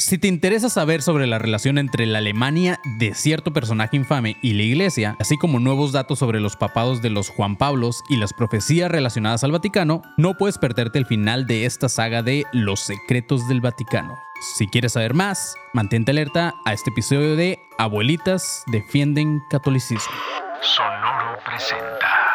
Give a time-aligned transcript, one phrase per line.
[0.00, 4.54] Si te interesa saber sobre la relación entre la Alemania de cierto personaje infame y
[4.54, 8.32] la Iglesia, así como nuevos datos sobre los papados de los Juan Pablos y las
[8.32, 13.46] profecías relacionadas al Vaticano, no puedes perderte el final de esta saga de Los secretos
[13.46, 14.16] del Vaticano.
[14.56, 20.14] Si quieres saber más, mantente alerta a este episodio de Abuelitas defienden catolicismo.
[20.62, 22.29] Sonoro presenta.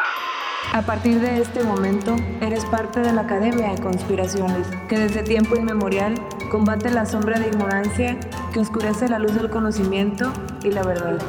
[0.73, 5.55] A partir de este momento, eres parte de la Academia de Conspiraciones, que desde tiempo
[5.55, 6.15] inmemorial
[6.51, 8.19] combate la sombra de ignorancia
[8.53, 10.31] que oscurece la luz del conocimiento
[10.63, 11.19] y la verdad.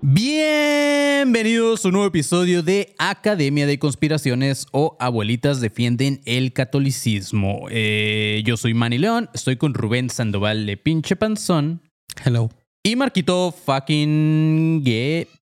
[0.00, 7.66] Bienvenidos a un nuevo episodio de Academia de Conspiraciones o Abuelitas Defienden el Catolicismo.
[7.70, 11.82] Eh, yo soy Manny León, estoy con Rubén Sandoval de Pinche Panzón.
[12.24, 12.50] Hello.
[12.82, 14.82] Y Marquito fucking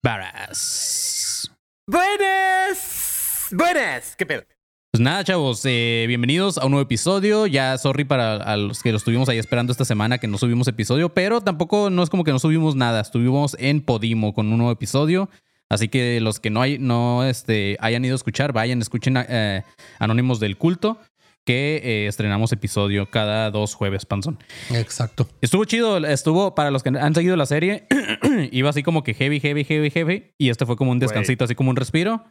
[0.04, 1.48] Guevara.s
[1.86, 3.48] Buenas.
[3.52, 4.16] Buenas.
[4.16, 4.42] ¿Qué pedo?
[4.90, 7.46] Pues nada, chavos, eh, bienvenidos a un nuevo episodio.
[7.46, 10.66] Ya, sorry para a los que lo estuvimos ahí esperando esta semana que no subimos
[10.66, 13.00] episodio, pero tampoco no es como que no subimos nada.
[13.00, 15.30] Estuvimos en Podimo con un nuevo episodio.
[15.68, 19.62] Así que los que no, hay, no este, hayan ido a escuchar, vayan, escuchen eh,
[20.00, 20.98] Anónimos del Culto,
[21.44, 24.38] que eh, estrenamos episodio cada dos jueves, Panzón.
[24.70, 25.28] Exacto.
[25.40, 27.86] Estuvo chido, estuvo, para los que han seguido la serie,
[28.50, 30.32] iba así como que heavy, heavy, heavy, heavy.
[30.38, 32.24] Y este fue como un descansito, así como un respiro.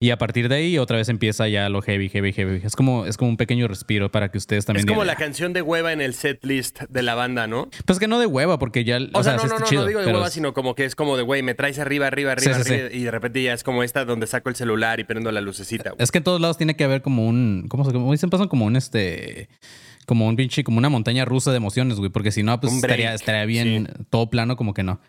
[0.00, 2.60] Y a partir de ahí otra vez empieza ya lo heavy, heavy, heavy.
[2.64, 4.80] Es como, es como un pequeño respiro para que ustedes también...
[4.86, 7.68] Es como digan, la canción de hueva en el set list de la banda, ¿no?
[7.86, 8.98] Pues que no de hueva, porque ya...
[9.12, 10.74] O, sea, no, sí no, está no, chido, no digo de hueva, es- sino como
[10.74, 13.10] que es como de, güey, me traes arriba, arriba, arriba, Sí, sí, arriba, y de
[13.10, 15.90] repente ya es como esta donde saco el celular y prendo la lucecita.
[15.90, 16.02] güey.
[16.02, 17.66] Es que en todos lados tiene que haber como un...
[17.68, 18.30] ¿Cómo se cómo dicen?
[18.30, 19.48] Pasan como un este...
[20.06, 22.10] Como un pinche, como una montaña rusa de emociones, güey.
[22.10, 25.00] Porque si no, pues estaría, estaría bien todo plano, como que no.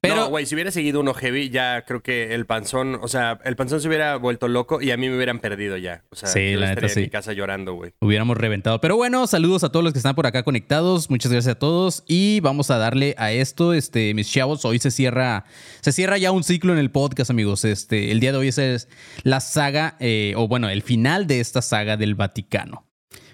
[0.00, 3.38] Pero, No, güey, si hubiera seguido uno heavy, ya creo que el panzón, o sea,
[3.44, 6.02] el panzón se hubiera vuelto loco y a mí me hubieran perdido ya.
[6.10, 7.00] O sea, Sí, yo la neta, en sí.
[7.02, 7.92] mi casa llorando, güey.
[8.00, 8.80] hubiéramos reventado.
[8.80, 11.08] Pero bueno, saludos a todos los que están por acá conectados.
[11.08, 12.02] Muchas gracias a todos.
[12.08, 14.64] Y vamos a darle a esto, este, mis chavos.
[14.64, 15.44] Hoy se cierra,
[15.80, 17.64] se cierra ya un ciclo en el podcast, amigos.
[17.64, 18.88] Este, el día de hoy es- es
[19.22, 22.86] la saga, eh, o bueno, el final de esta saga del Vaticano.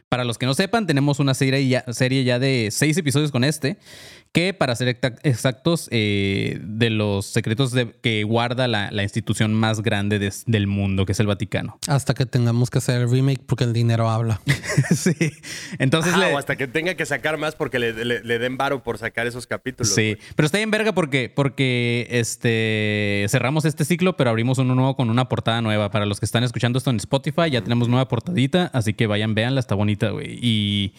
[0.08, 3.44] Para los que no sepan, tenemos una serie ya, serie ya de seis episodios con
[3.44, 3.76] este,
[4.32, 9.82] que para ser exactos, eh, de los secretos de- que guarda la, la institución más
[9.82, 11.78] grande del mundo, que es el Vaticano.
[11.88, 14.40] Hasta que tengamos que hacer el remake porque el dinero habla.
[14.94, 15.14] sí.
[15.78, 18.82] Entonces le- o hasta que tenga que sacar más porque le, le- le den varo
[18.82, 19.92] por sacar esos capítulos.
[19.94, 24.94] Sí, pero está bien verga porque, porque este, cerramos este ciclo, pero abrimos uno nuevo
[24.96, 25.90] con una portada nueva.
[25.90, 29.34] Para los que están escuchando esto en Spotify, ya tenemos nueva portadita, así que vayan,
[29.34, 30.38] véanla, está bonita, güey.
[30.42, 30.92] Y,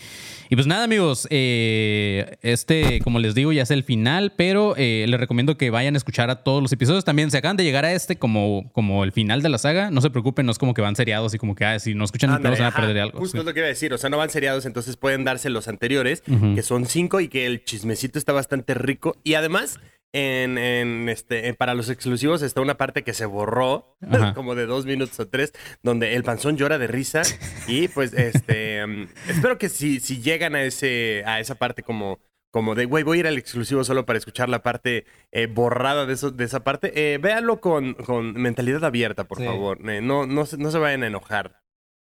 [0.50, 5.06] y pues nada, amigos, eh, este, como les digo, ya es el final, pero eh,
[5.07, 7.06] les recomiendo que vayan a escuchar a todos los episodios.
[7.06, 9.91] También se acaban de llegar a este como, como el final de la saga.
[9.91, 12.06] No se preocupen, no es como que van seriados y como que, ah, si no
[12.06, 13.19] escuchan el Ándale, primero se van a perder algo.
[13.19, 13.40] Justo Sí.
[13.40, 13.94] es lo que iba a decir.
[13.94, 16.22] O sea, no van seriados, entonces pueden darse los anteriores,
[16.56, 19.16] que son cinco y que el chismecito está bastante rico.
[19.24, 19.80] Y además,
[20.12, 24.34] en, en, este, en- para los exclusivos está una parte que se borró, Ajá.
[24.36, 25.53] como de dos minutos o tres,
[25.84, 27.22] donde el panzón llora de risa.
[27.68, 32.18] Y pues, este, mm, espero que si, si llegan a, ese, a esa parte como...
[32.52, 36.06] Como de, güey, voy a ir al exclusivo solo para escuchar la parte eh, borrada
[36.08, 37.14] de, eso, de esa parte.
[37.14, 39.46] Eh, véanlo con, con mentalidad abierta, por Sí.
[39.46, 39.78] favor.
[39.90, 41.62] Eh, no, no, se- no se vayan a enojar.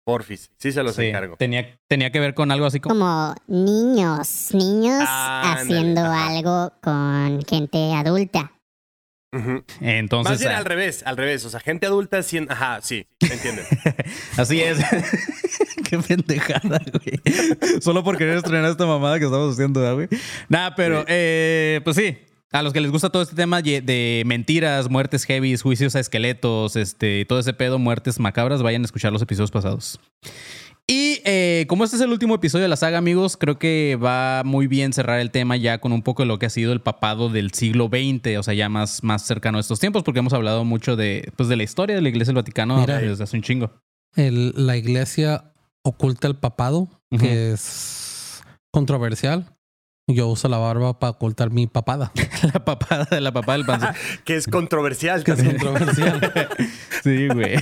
[0.05, 0.53] Porfis.
[0.59, 1.37] Sí se los Sí, encargo.
[1.37, 2.95] Tenía, tenía que ver con algo así como...
[2.95, 8.53] como niños, niños haciendo algo con gente adulta.
[9.81, 11.45] Entonces, Más bien ah, al revés, al revés.
[11.45, 12.53] O sea, gente adulta haciendo...
[12.53, 13.63] Ajá, sí, entiendo.
[14.37, 14.79] Así es.
[15.89, 17.81] Qué pendejada, güey.
[17.81, 20.09] Solo por querer estrenar esta mamada que estamos haciendo, ¿verdad, güey.
[20.49, 22.19] Nada, pero, eh, pues sí.
[22.53, 26.77] A los que les gusta todo este tema de mentiras, muertes heavy, juicios a esqueletos,
[26.77, 30.01] este, todo ese pedo, muertes macabras, vayan a escuchar los episodios pasados.
[30.89, 34.43] Y eh, como este es el último episodio de la saga, amigos, creo que va
[34.45, 36.81] muy bien cerrar el tema ya con un poco de lo que ha sido el
[36.81, 40.33] papado del siglo XX, o sea, ya más, más cercano a estos tiempos, porque hemos
[40.33, 42.99] hablado mucho de, pues, de la historia de la Iglesia del Vaticano Mira.
[43.01, 43.73] desde hace un chingo.
[44.15, 45.53] El- la iglesia
[45.83, 48.43] oculta el papado, que es
[48.73, 49.56] controversial.
[50.09, 52.13] Yo uso la barba para ocultar mi papada,
[52.55, 53.89] La papada de la papada del panzón.
[54.25, 55.25] que es controversial.
[55.25, 56.21] que es controversial.
[57.03, 57.57] Sí, güey.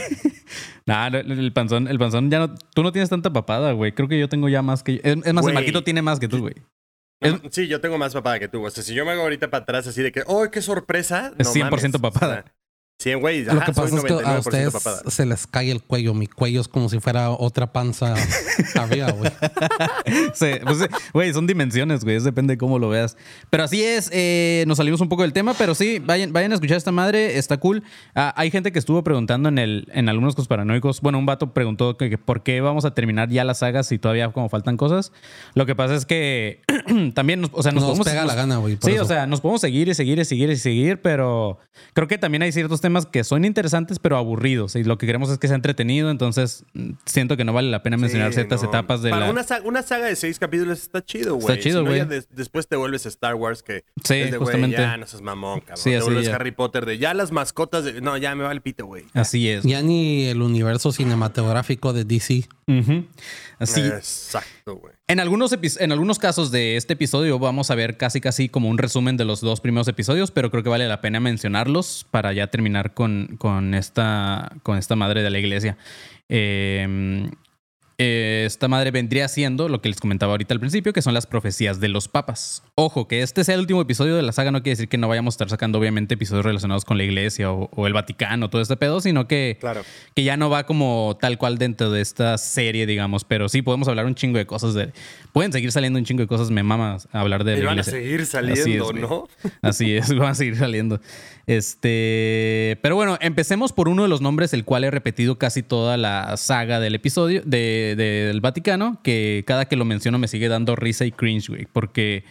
[0.86, 2.54] Nah, no, el panzón, el panzón ya no.
[2.74, 3.92] Tú no tienes tanta papada, güey.
[3.92, 5.00] Creo que yo tengo ya más que.
[5.04, 5.54] Es, es más, el.
[5.54, 6.54] Marquito tiene más que tú, güey.
[7.20, 8.64] No, sí, yo tengo más papada que tú.
[8.64, 11.32] O sea, si yo me hago ahorita para atrás así de que, ¡oh, qué sorpresa!
[11.38, 11.92] Es no 100% mames.
[12.00, 12.44] papada.
[12.98, 13.44] Sí, güey.
[13.44, 15.02] Lo que pasa es que a 99% ustedes papada.
[15.08, 16.14] se les cae el cuello.
[16.14, 18.14] Mi cuello es como si fuera otra panza
[18.76, 19.30] arriba, güey.
[20.34, 20.78] Sí, pues,
[21.12, 22.18] güey, son dimensiones, güey.
[22.20, 23.16] Depende de cómo lo veas.
[23.50, 26.54] Pero así es, eh, nos salimos un poco del tema, pero sí, vayan, vayan a
[26.54, 27.82] escuchar esta madre, está cool.
[28.14, 31.00] Ah, hay gente que estuvo preguntando en el, en algunos paranoicos.
[31.00, 33.98] Bueno, un vato preguntó que, que por qué vamos a terminar ya las sagas si
[33.98, 35.12] todavía como faltan cosas.
[35.54, 36.62] Lo que pasa es que
[37.14, 38.78] también nos, o sea, nos, Nos podemos- pega la gana, güey.
[38.82, 39.02] Sí, eso.
[39.02, 41.58] o sea, nos podemos seguir y seguir y seguir y seguir, pero
[41.92, 44.76] creo que también hay ciertos temas que son interesantes, pero aburridos.
[44.76, 47.82] Y lo que queremos es que sea entretenido, entonces mm, siento que no vale la
[47.82, 48.68] pena mencionar Sí, ciertas no.
[48.68, 49.32] etapas de Para la...
[49.32, 51.46] una, saga, una saga de seis capítulos está chido, güey.
[51.50, 52.22] Está chido, Si no, güey.
[52.30, 54.76] después te vuelves Star Wars que Sí, justamente.
[54.76, 55.78] ya no seas mamón, cabrón.
[55.78, 56.34] Sí, te vuelves ya.
[56.36, 58.00] Harry Potter de ya las mascotas de...
[58.02, 59.04] No, ya me va el pito, güey.
[59.14, 59.64] Así es.
[59.64, 62.46] Ya ni el universo cinematográfico de DC.
[62.66, 63.04] Ujú.
[63.58, 63.80] Así.
[63.80, 64.93] Exacto, güey.
[65.06, 68.78] En algunos, en algunos casos de este episodio vamos a ver casi casi como un
[68.78, 72.46] resumen de los dos primeros episodios, pero creo que vale la pena mencionarlos para ya
[72.46, 75.76] terminar con, con, esta, con esta madre de la iglesia.
[76.30, 77.28] Eh,
[77.98, 81.26] eh, esta madre vendría siendo lo que les comentaba ahorita al principio, que son las
[81.26, 82.62] profecías de los papas.
[82.74, 85.06] Ojo, que este sea el último episodio de la saga no quiere decir que no
[85.08, 88.60] vayamos a estar sacando obviamente episodios relacionados con la iglesia o, o el Vaticano, todo
[88.62, 89.82] este pedo, sino que Claro.
[90.14, 93.86] que ya no va como tal cual dentro de esta serie, digamos, pero sí podemos
[93.88, 94.92] hablar un chingo de cosas de...
[95.32, 97.82] Pueden seguir saliendo un chingo de cosas, me mama hablar de Y la van a
[97.84, 99.00] seguir Así saliendo, es.
[99.00, 99.28] ¿no?
[99.62, 101.00] Así es, van a seguir saliendo.
[101.46, 105.96] Este, pero bueno, empecemos por uno de los nombres, el cual he repetido casi toda
[105.96, 110.48] la saga del episodio de- de- del Vaticano, que cada que lo menciono me sigue
[110.48, 112.24] dando risa y cringe, güey, porque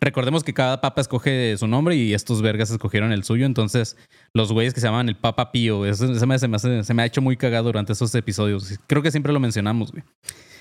[0.00, 3.96] recordemos que cada papa escoge su nombre y estos vergas escogieron el suyo, entonces
[4.32, 6.94] los güeyes que se llaman el Papa Pío, eso se me, se me hace- se
[6.94, 8.78] me ha hecho muy cagado durante esos episodios.
[8.86, 10.04] Creo que siempre lo mencionamos, güey.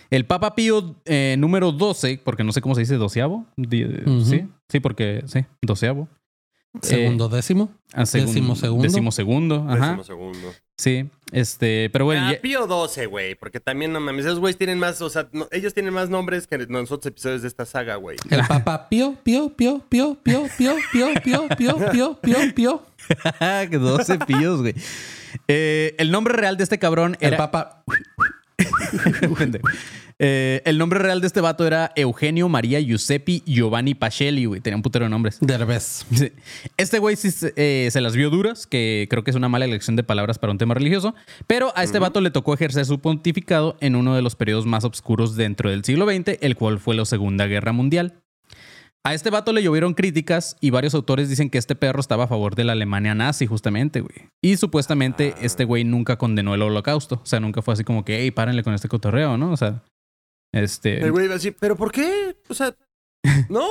[0.10, 3.46] El Papa Pío eh, número 12, porque no sé cómo se dice, doceavo.
[4.08, 4.26] Ujú.
[4.26, 6.08] Sí, sí, porque sí, doceavo.
[6.82, 7.72] Segundo décimo.
[7.94, 8.84] A segun- Décimo segundo.
[8.84, 9.86] Décimo segundo, ajá.
[9.88, 10.54] Décimo segundo.
[10.78, 13.36] Sí, este, pero bueno, ah, ya- Pío 12, güey.
[13.36, 15.02] Porque también, no mames, esos güeyes tienen más...
[15.02, 18.18] O sea, no- ellos tienen más nombres que nosotros episodios de esta saga, güey.
[18.30, 22.86] El papá pío, pío, pío, pío, pío, pío, pío, pío, pío, pío, pío, pío.
[23.70, 24.76] que 12 pillos, güey.
[25.48, 27.38] Eh, el nombre real de este cabrón El era.
[27.38, 27.84] papá.
[30.22, 34.60] Eh, el nombre real de este vato era Eugenio María Giuseppe Giovanni Pacelli, güey.
[34.60, 35.38] Tenía un putero de nombres.
[35.40, 36.06] Derbez.
[36.14, 36.32] Sí.
[36.76, 39.64] Este güey sí se- eh, se las vio duras, que creo que es una mala
[39.66, 41.16] elección de palabras para un tema religioso,
[41.48, 44.84] pero a este vato le tocó ejercer su pontificado en uno de los periodos más
[44.84, 48.16] oscuros dentro del siglo XX, el cual fue la Segunda Guerra Mundial.
[49.06, 52.28] A este vato le llovieron críticas y varios autores dicen que este perro estaba a
[52.28, 54.28] favor de la Alemania nazi, justamente, güey.
[54.42, 57.22] Y supuestamente este güey nunca condenó el holocausto.
[57.24, 59.52] O sea, nunca fue así como que, hey, párenle con este cotorreo, ¿no?
[59.54, 59.84] O sea,
[60.52, 61.00] este.
[61.04, 62.38] El güey iba así, ¿pero por qué?
[62.50, 62.76] O sea,
[63.50, 63.68] ¿no?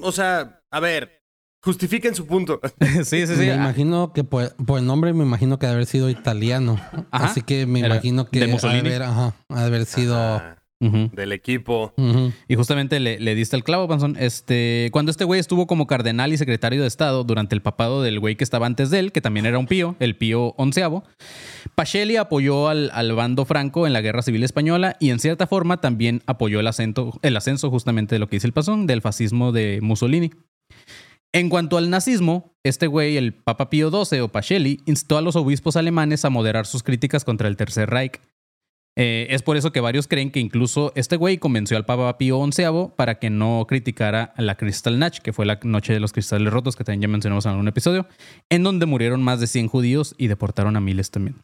[0.00, 1.22] O sea, a ver,
[1.62, 2.60] justifiquen su punto.
[3.04, 3.34] sí, sí, sí.
[3.36, 6.78] Me Ah, imagino que por, por el nombre me imagino que de haber sido italiano.
[7.10, 7.26] Ajá.
[7.26, 8.80] Así que me Era imagino que de ha de Mussolini.
[8.88, 10.42] haber, ajá, ha de haber sido.
[10.80, 11.94] Del equipo.
[12.46, 14.16] Y justamente le, le diste el clavo, Panzón.
[14.18, 18.20] Este, cuando este güey estuvo como cardenal y secretario de Estado durante el papado del
[18.20, 21.04] güey que estaba antes de él, que también era un pío, el pío onceavo,
[21.74, 25.80] Pacelli apoyó al, al bando franco en la Guerra Civil Española y en cierta forma
[25.80, 29.52] también apoyó el, acento, el ascenso justamente de lo que dice el Panzón, del fascismo
[29.52, 30.32] de Mussolini.
[31.32, 35.34] En cuanto al nazismo, este güey, el Papa Pío XII o Pacelli, instó a los
[35.34, 38.20] obispos alemanes a moderar sus críticas contra el Tercer Reich.
[38.96, 42.40] Eh, es por eso que varios creen que incluso este güey convenció al Papa Pío
[42.50, 42.64] XI
[42.96, 46.84] para que no criticara la Kristallnacht, que fue la noche de los cristales rotos, que
[46.84, 48.06] también ya mencionamos en algún episodio,
[48.50, 51.36] en donde murieron más de 100 judíos y deportaron a miles también.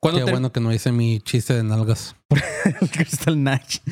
[0.00, 2.16] Cuando Qué ter- bueno que no hice mi chiste de nalgas.
[2.92, 3.82] Kristallnacht.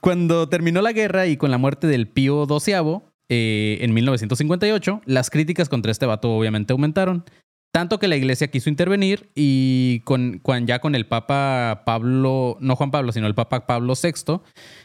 [0.00, 5.30] Cuando terminó la guerra y con la muerte del Pío XII eh, en 1958, las
[5.30, 7.24] críticas contra este vato obviamente aumentaron.
[7.72, 12.90] Tanto que la iglesia quiso intervenir y con, ya con el Papa Pablo, no Juan
[12.90, 14.40] Pablo, sino el Papa Pablo VI,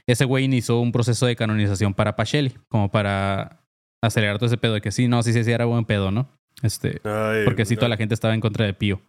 [0.07, 3.61] ese güey inició un proceso de canonización para Pacelli, como para
[4.03, 6.29] acelerar todo ese pedo de que sí, no, sí, sí, sí, era buen pedo, ¿no?
[6.63, 9.01] Este, Ay, porque sí, toda la gente estaba en contra de Pío.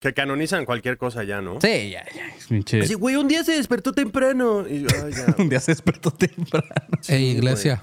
[0.00, 1.58] Que canonizan cualquier cosa ya, ¿no?
[1.60, 2.80] Sí, ya, ya.
[2.82, 4.66] Así, güey, un día se despertó temprano.
[4.68, 5.34] Y, ay, ya.
[5.38, 6.68] Un día se despertó temprano.
[7.08, 7.82] Ey, iglesia,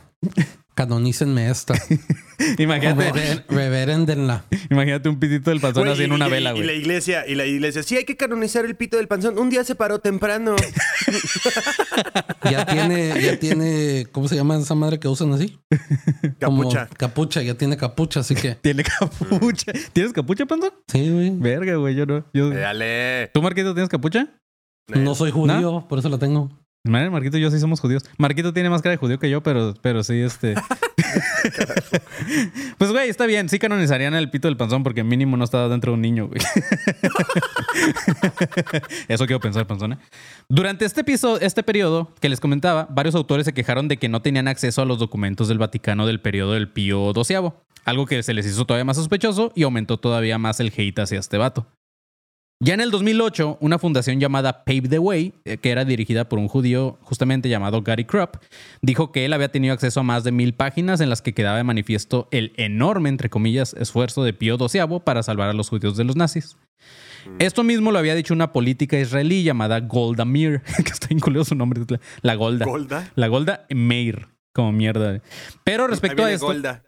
[0.76, 1.74] canonícenme esta.
[2.58, 3.12] Imagínate.
[3.12, 4.46] Rever- Reverendenla.
[4.70, 6.78] Imagínate un pitito del panzón Güey, así en una y- vela, Y la güey.
[6.80, 9.38] iglesia, y la iglesia, sí hay que canonizar el pito del panzón.
[9.38, 10.56] Un día se paró temprano.
[12.50, 15.58] Ya tiene, ya tiene, ¿cómo se llama esa madre que usan así?
[16.42, 16.88] Como Capucha.
[16.98, 18.56] capucha, ya tiene capucha, así que.
[18.56, 19.72] Tiene capucha.
[19.94, 20.72] ¿Tienes capucha, panzón?
[20.92, 21.32] Sí, güey.
[21.38, 22.26] Verga, güey, yo no.
[22.34, 22.50] Yo...
[22.50, 23.30] Dale.
[23.34, 24.28] ¿Tú, Marquito, tienes capucha?
[24.88, 26.52] No soy judío, por eso la tengo.
[26.86, 28.04] Marquito y yo sí somos judíos.
[28.18, 30.56] Marquito tiene más cara de judío que yo, pero, pero sí, este.
[32.78, 33.48] pues, güey, está bien.
[33.48, 36.42] Sí canonizarían el pito del panzón porque mínimo no estaba dentro de un niño, güey.
[39.08, 39.94] Eso quiero pensar, panzón.
[39.94, 39.98] ¿eh?
[40.50, 44.22] Durante este, episodio, este periodo que les comentaba, varios autores se quejaron de que no
[44.22, 47.54] tenían acceso a los documentos del Vaticano del periodo del Pío XII.
[47.86, 51.20] Algo que se les hizo todavía más sospechoso y aumentó todavía más el hate hacia
[51.20, 51.66] este vato.
[52.64, 56.40] Ya en el 2008, una fundación llamada Pave the Way, eh, que era dirigida por
[56.40, 58.38] un judío justamente llamado Gary Krupp,
[58.82, 61.58] dijo que él había tenido acceso a más de mil páginas en las que quedaba
[61.58, 65.98] de manifiesto el enorme, entre comillas, esfuerzo de Pío XII para salvar a los judíos
[65.98, 66.56] de los nazis.
[67.38, 71.56] Esto mismo lo había dicho una política israelí llamada Golda Meir, que está incluido su
[71.56, 71.82] nombre,
[72.22, 72.66] la Golda.
[72.66, 73.12] Golda.
[73.16, 75.22] La Golda Meir, como mierda.
[75.66, 76.46] Pero respecto a esto...
[76.46, 76.82] Golda.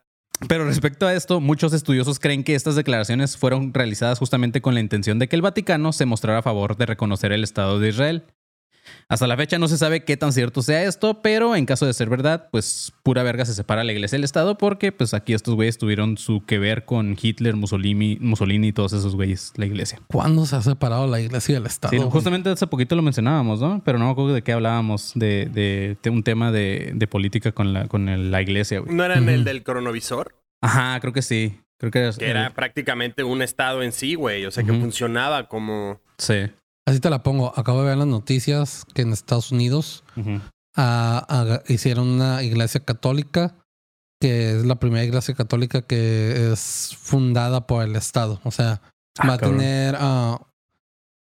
[0.47, 4.79] Pero respecto a esto, muchos estudiosos creen que estas declaraciones fueron realizadas justamente con la
[4.79, 8.23] intención de que el Vaticano se mostrara a favor de reconocer el Estado de Israel.
[9.09, 11.93] Hasta la fecha no se sabe qué tan cierto sea esto, pero en caso de
[11.93, 15.55] ser verdad, pues pura verga se separa la iglesia del Estado porque pues aquí estos
[15.55, 19.99] güeyes tuvieron su que ver con Hitler, Mussolini, Mussolini y todos esos güeyes, la iglesia.
[20.07, 21.91] ¿Cuándo se ha separado la iglesia del Estado?
[21.91, 23.81] Sí, justamente hace poquito lo mencionábamos, ¿no?
[23.83, 27.51] Pero no me acuerdo de qué hablábamos, de, de- de un tema de, de política
[27.51, 28.95] con la, con el- la iglesia, güey.
[28.95, 29.31] ¿No eran Ujú.
[29.31, 30.35] el del cronovisor?
[30.61, 31.59] Ajá, creo que sí.
[31.77, 34.45] Creo que, Que era prácticamente un estado en sí, güey.
[34.45, 35.99] O sea, que funcionaba como...
[36.17, 36.35] Sí.
[36.85, 37.51] Así te la pongo.
[37.57, 40.03] Acabo de ver las noticias que en Estados Unidos
[40.75, 43.55] ah, hicieron una iglesia católica
[44.19, 48.39] que es la primera iglesia católica que es fundada por el Estado.
[48.43, 48.81] O sea,
[49.17, 49.59] Ah, va a cabrón.
[49.59, 49.95] tener...
[49.97, 50.41] ah,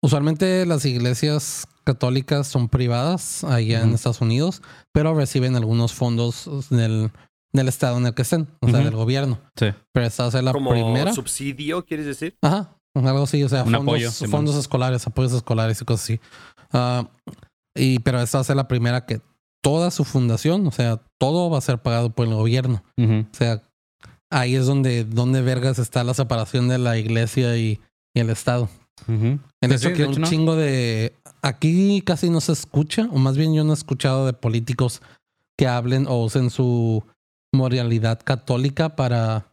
[0.03, 3.95] usualmente las iglesias católicas son privadas allá en.
[3.95, 4.61] Estados Unidos,
[4.93, 7.11] pero reciben algunos fondos del,
[7.53, 9.41] del Estado en el que estén, o sea, del gobierno.
[9.57, 9.69] Sí.
[9.93, 11.13] Pero esta va a ser la como primera.
[11.15, 12.37] subsidio, ¿quieres decir?
[12.43, 14.31] Ajá, algo así, o sea, Un fondos, apoyo, Simón.
[14.31, 16.21] fondos escolares, apoyos escolares y cosas así.
[16.73, 17.09] Ah,
[17.75, 19.21] y pero esta va a ser la primera que
[19.63, 22.83] toda su fundación, o sea, todo va a ser pagado por el gobierno.
[22.99, 23.63] O sea,
[24.31, 27.81] ahí es donde, donde vergas está la separación de la iglesia y,
[28.15, 28.69] y el Estado.
[29.07, 30.27] En eso sí, que de un hecho, no.
[30.29, 31.15] chingo de...
[31.43, 35.03] Aquí casi no se escucha, o más bien yo no he escuchado de políticos
[35.57, 37.05] que hablen o usen su
[37.53, 39.53] moralidad católica para...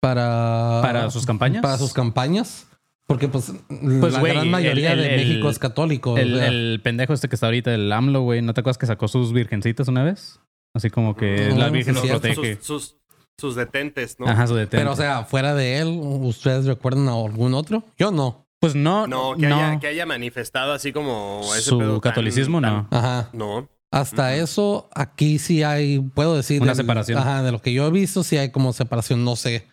[0.00, 1.62] Para, ¿Para sus campañas?
[1.62, 2.66] Para sus campañas.
[3.06, 3.52] Porque pues,
[4.00, 6.16] Pues, la gran mayoría el- de el- México es católico.
[6.16, 9.32] El, pendejo este que está ahorita, el AMLO, güey, ¿no te acuerdas que sacó sus
[9.32, 10.38] virgencitas una vez?
[10.74, 12.56] Así como que No, la virgen sí, los protege.
[12.56, 12.96] Sus, sus,
[13.36, 14.28] sus detentes, ¿no?
[14.28, 14.78] Ajá, su detente.
[14.78, 17.82] Pero o sea, fuera de él, ¿ustedes recuerdan a algún otro?
[17.98, 18.46] Yo no.
[18.60, 22.72] pues no, No, que, Haya, que haya manifestado así como ese su pedo catolicismo tan-
[22.74, 22.88] no.
[22.90, 23.28] Ajá.
[23.32, 23.68] No.
[23.90, 26.62] Hasta eso, aquí sí hay, puedo decir.
[26.62, 27.18] Una del- separación.
[27.18, 29.24] Ajá, de lo que yo he visto, sí hay como separación.
[29.24, 29.66] No sé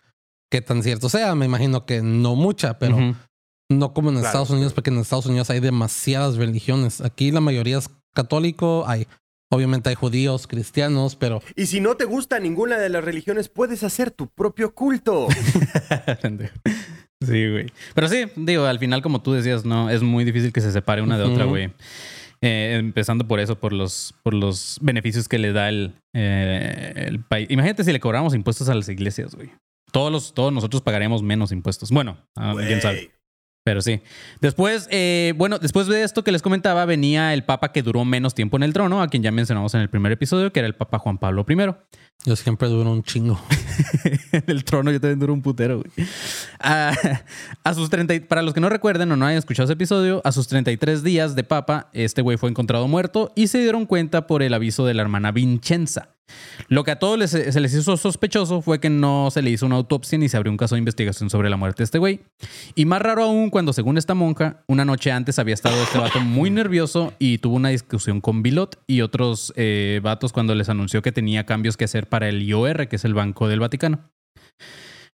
[0.52, 1.36] qué tan cierto sea.
[1.36, 3.16] Me imagino que no mucha, pero
[3.70, 4.76] no como en Claro, Estados Unidos, claro.
[4.76, 7.02] porque en Estados Unidos hay demasiadas religiones.
[7.02, 9.08] Aquí la mayoría es católico, hay,
[9.52, 13.84] obviamente hay judíos, cristianos, pero Y si no te gusta ninguna de las religiones, puedes
[13.84, 15.28] hacer tu propio culto.
[17.20, 17.66] Sí, güey.
[17.96, 21.02] Pero sí, digo, al final, como tú decías, no, es muy difícil que se separe
[21.02, 21.72] una de otra, güey.
[22.42, 27.20] Eh, empezando por eso, por los, por los beneficios que le da el, eh, el
[27.24, 27.48] país.
[27.50, 29.50] Imagínate si le cobráramos impuestos a las iglesias, güey.
[29.92, 31.90] Todos, los, todos nosotros pagaríamos menos impuestos.
[31.92, 33.12] Bueno, ah, quién sabe.
[33.64, 34.00] Pero sí.
[34.40, 38.34] Después, eh, bueno, después de esto que les comentaba, venía el papa que duró menos
[38.34, 40.76] tiempo en el trono, a quien ya mencionamos en el primer episodio, que era el
[40.76, 41.56] papa Juan Pablo I.
[42.26, 43.38] yo siempre duro un chingo.
[44.32, 46.08] en el trono yo también duro un putero, güey.
[46.62, 46.94] A,
[47.66, 50.22] a sus 30, y- para los que no recuerden o no hayan escuchado ese episodio,
[50.24, 54.28] a sus 33 días de papa, este güey fue encontrado muerto y se dieron cuenta
[54.28, 56.16] por el aviso de la hermana Vincenza.
[56.68, 59.66] Lo que a todos les- se les hizo sospechoso fue que no se le hizo
[59.66, 62.20] una autopsia ni se abrió un caso de investigación sobre la muerte de este güey.
[62.76, 66.20] Y más raro aún cuando, según esta monja, una noche antes había estado este vato
[66.20, 71.02] muy nervioso y tuvo una discusión con Bilot y otros eh, vatos cuando les anunció
[71.02, 74.12] que tenía cambios que hacer para el IOR, que es el Banco del Vaticano.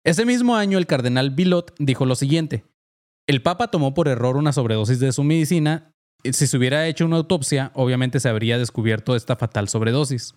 [0.04, 2.64] Ese mismo año, el cardenal Bilot dijo lo siguiente:
[3.28, 5.91] El Papa tomó por error una sobredosis de su medicina.
[6.24, 10.34] Si se hubiera hecho una autopsia, obviamente se habría descubierto esta fatal sobredosis.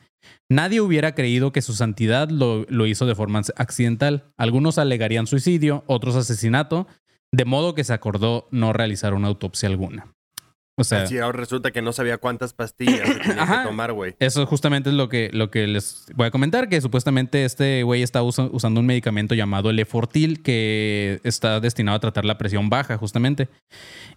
[0.50, 4.34] Nadie hubiera creído que su santidad lo, lo hizo de forma accidental.
[4.38, 6.88] Algunos alegarían suicidio, otros asesinato,
[7.32, 10.15] de modo que se acordó no realizar una autopsia alguna.
[10.78, 14.14] O sea, ahora resulta que no sabía cuántas pastillas tenía que tomar, güey.
[14.20, 18.04] eso justamente es lo que, lo que les voy a comentar, que supuestamente este güey
[18.04, 22.98] está usa- usando un medicamento llamado Lefortil que está destinado a tratar la presión baja,
[22.98, 23.48] justamente.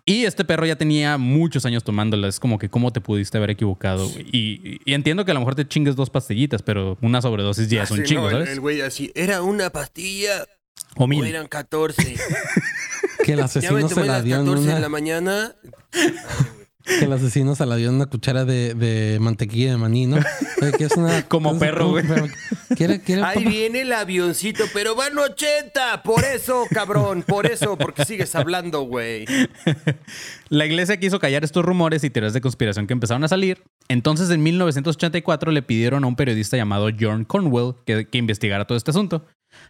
[0.04, 2.26] Y este perro ya tenía muchos años tomándola.
[2.28, 4.08] Es como que, ¿cómo te pudiste haber equivocado?
[4.08, 4.26] güey?
[4.32, 7.82] Y, y entiendo que a lo mejor te chingues dos pastillitas, pero una sobredosis ya
[7.84, 8.48] es un Así, chingo, no, ¿sabes?
[8.48, 10.44] El güey así, ¿era una pastilla
[10.96, 11.24] o o mil.
[11.24, 12.16] eran 14?
[13.24, 14.80] Que el ya me asesino se la las dio en 14 en una...
[14.80, 15.54] la mañana.
[16.86, 20.16] que el asesino se la dio en una cuchara de, de mantequilla de maní, ¿no?
[20.78, 22.04] Que es una- Como es- perro, güey.
[22.76, 23.50] ¿Quiere, quiere, Ahí papá?
[23.50, 26.02] viene el avioncito, pero van 80.
[26.04, 27.22] Por eso, cabrón.
[27.22, 29.26] Por eso, porque sigues hablando, güey.
[30.48, 33.62] La iglesia quiso callar estos rumores y teorías de conspiración que empezaron a salir.
[33.88, 38.78] Entonces, en 1984 le pidieron a un periodista llamado John Cornwell que, que investigara todo
[38.78, 39.26] este asunto.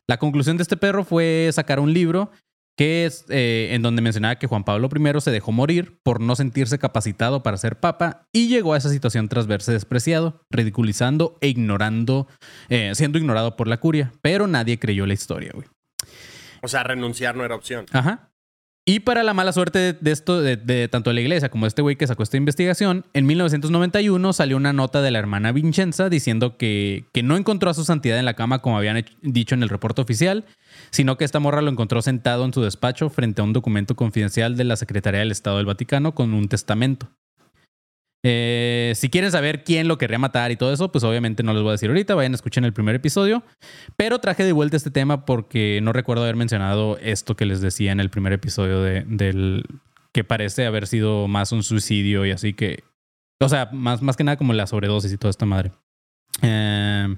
[0.08, 2.30] La conclusión de este perro fue sacar un libro
[2.78, 6.36] que es eh, en donde mencionaba que Juan Pablo I se dejó morir por no
[6.36, 11.48] sentirse capacitado para ser papa y llegó a esa situación tras verse despreciado, ridiculizando e
[11.48, 12.28] ignorando,
[12.68, 14.12] eh, siendo ignorado por la curia.
[14.22, 15.66] Pero nadie creyó la historia, güey.
[16.62, 17.86] O sea, renunciar no era opción.
[17.92, 18.27] Ajá.
[18.88, 21.68] Y para la mala suerte de, esto, de, de tanto de la iglesia como de
[21.68, 26.08] este güey que sacó esta investigación, en 1991 salió una nota de la hermana Vincenza
[26.08, 29.62] diciendo que, que no encontró a su santidad en la cama como habían dicho en
[29.62, 30.46] el reporte oficial,
[30.88, 34.56] sino que esta morra lo encontró sentado en su despacho frente a un documento confidencial
[34.56, 37.10] de la Secretaría del Estado del Vaticano con un testamento.
[38.24, 41.62] Eh, si quieren saber quién lo querría matar y todo eso, pues obviamente no les
[41.62, 43.42] voy a decir ahorita, vayan a escuchar el primer episodio.
[43.96, 47.92] Pero traje de vuelta este tema porque no recuerdo haber mencionado esto que les decía
[47.92, 49.64] en el primer episodio de, del
[50.12, 52.82] que parece haber sido más un suicidio y así que,
[53.40, 55.72] o sea, más, más que nada como la sobredosis y toda esta madre.
[56.42, 57.16] Eh,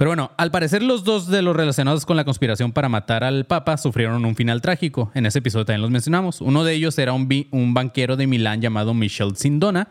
[0.00, 3.44] pero bueno, al parecer los dos de los relacionados con la conspiración para matar al
[3.44, 5.10] Papa sufrieron un final trágico.
[5.14, 6.40] En ese episodio también los mencionamos.
[6.40, 9.90] Uno de ellos era un, un banquero de Milán llamado Michel Sindona,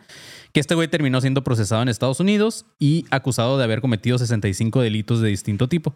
[0.52, 4.82] que este güey terminó siendo procesado en Estados Unidos y acusado de haber cometido 65
[4.82, 5.94] delitos de distinto tipo.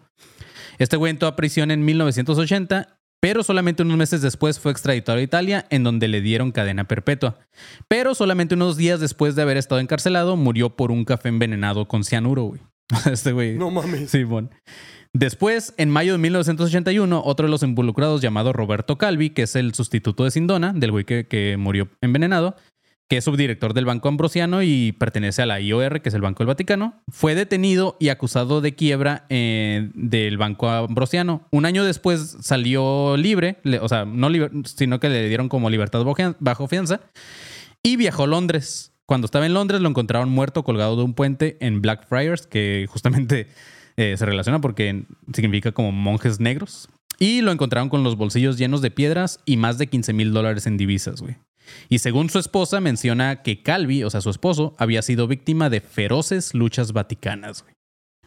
[0.77, 5.23] Este güey entró a prisión en 1980, pero solamente unos meses después fue extraditado a
[5.23, 7.39] Italia, en donde le dieron cadena perpetua.
[7.87, 12.03] Pero solamente unos días después de haber estado encarcelado, murió por un café envenenado con
[12.03, 12.61] cianuro, güey.
[13.11, 13.57] Este güey.
[13.57, 14.09] No mames.
[14.09, 14.49] Simón.
[15.15, 19.73] Después, en mayo de 1981, otro de los involucrados llamado Roberto Calvi, que es el
[19.75, 22.55] sustituto de Sindona, del güey que, que murió envenenado,
[23.07, 26.39] que es subdirector del Banco Ambrosiano y pertenece a la IOR, que es el Banco
[26.39, 31.45] del Vaticano, fue detenido y acusado de quiebra eh, del Banco Ambrosiano.
[31.51, 35.69] Un año después salió libre, le- o sea, no libre, sino que le dieron como
[35.69, 37.01] libertad bajo- bajo fianza
[37.83, 38.92] y viajó a Londres.
[39.05, 43.47] Cuando estaba en Londres lo encontraron muerto colgado de un puente en Blackfriars, que justamente
[43.97, 46.89] eh, se relaciona porque significa como monjes negros.
[47.19, 50.65] Y lo encontraron con los bolsillos llenos de piedras y más de 15 mil dólares
[50.67, 51.37] en divisas, güey.
[51.89, 55.81] Y según su esposa, menciona que Calvi, o sea, su esposo, había sido víctima de
[55.81, 57.73] feroces luchas vaticanas, güey.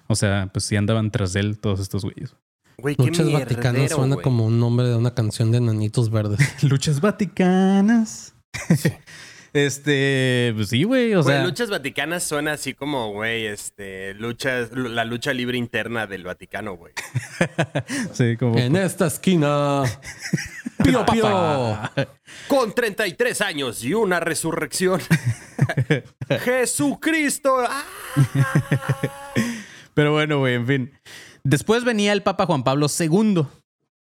[0.08, 2.36] O sea, pues sí andaban tras de él todos estos güeyes.
[2.78, 4.22] Güey, qué Luchas Vaticanas suena güey.
[4.22, 6.38] como un nombre de una canción de Nanitos Verdes.
[6.62, 8.34] Luchas vaticanas.
[9.56, 11.14] este, pues sí, güey.
[11.14, 16.24] O sea, luchas vaticanas suena así como, güey, este, luchas, la lucha libre interna del
[16.24, 16.92] Vaticano, güey.
[18.12, 18.58] sí, como.
[18.58, 19.82] en esta esquina.
[20.84, 21.78] Pío, pío.
[22.48, 25.00] Con 33 años y una resurrección.
[26.44, 27.56] Jesucristo.
[27.66, 27.84] ¡Ah!
[29.94, 30.92] Pero bueno, güey, en fin.
[31.44, 33.46] Después venía el Papa Juan Pablo II.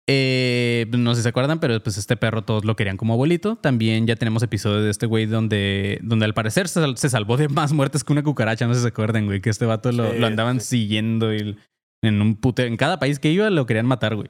[0.08, 3.56] Eh, no sé si se acuerdan, pero pues este perro todos lo querían como abuelito.
[3.56, 7.38] También ya tenemos episodios de este güey donde, donde al parecer se, sal- se salvó
[7.38, 8.68] de más muertes que una cucaracha.
[8.68, 10.68] No sé si se acuerdan, güey, que este vato lo, Sí, lo andaban sí.
[10.80, 11.56] siguiendo y
[12.02, 14.28] en un pute- en cada país que iba lo querían matar, güey.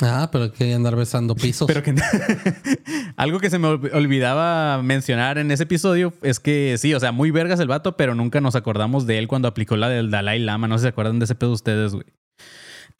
[0.00, 1.66] Ah, pero quería andar besando pisos.
[1.66, 1.92] Pero que
[3.16, 7.10] algo que se me ol- olvidaba mencionar en ese episodio es que sí, o sea,
[7.10, 10.38] muy vergas el vato, pero nunca nos acordamos de él cuando aplicó la del Dalai
[10.38, 10.68] Lama.
[10.68, 12.06] No sé si se acuerdan de ese pedo ustedes, güey.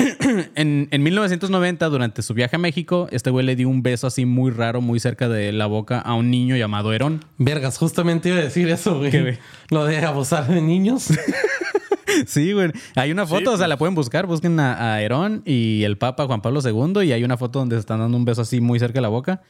[0.55, 4.25] en, en 1990, durante su viaje a México, este güey le dio un beso así
[4.25, 7.25] muy raro, muy cerca de la boca a un niño llamado Herón.
[7.39, 9.11] Vergas, justamente iba a decir eso, güey.
[9.11, 9.39] ¿Qué, güey?
[9.71, 11.09] Lo de abusar de niños.
[12.27, 12.73] Sí, güey.
[12.97, 13.69] Hay una foto, Sí, o sea, pues.
[13.69, 14.27] la pueden buscar.
[14.27, 17.77] Busquen a, a Herón y el Papa Juan Pablo II y hay una foto donde
[17.77, 19.43] se están dando un beso así muy cerca de la boca.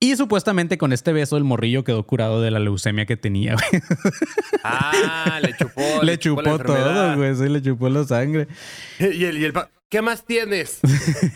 [0.00, 3.82] Y supuestamente con este beso el morrillo quedó curado de la leucemia que tenía, güey.
[4.62, 5.82] Ah, le chupó.
[6.02, 7.14] le chupó, enfermedad.
[7.14, 7.34] todo, güey.
[7.36, 8.48] Sí, le chupó la sangre.
[8.98, 9.52] Y el, y el
[9.94, 10.80] ¿Qué más tienes?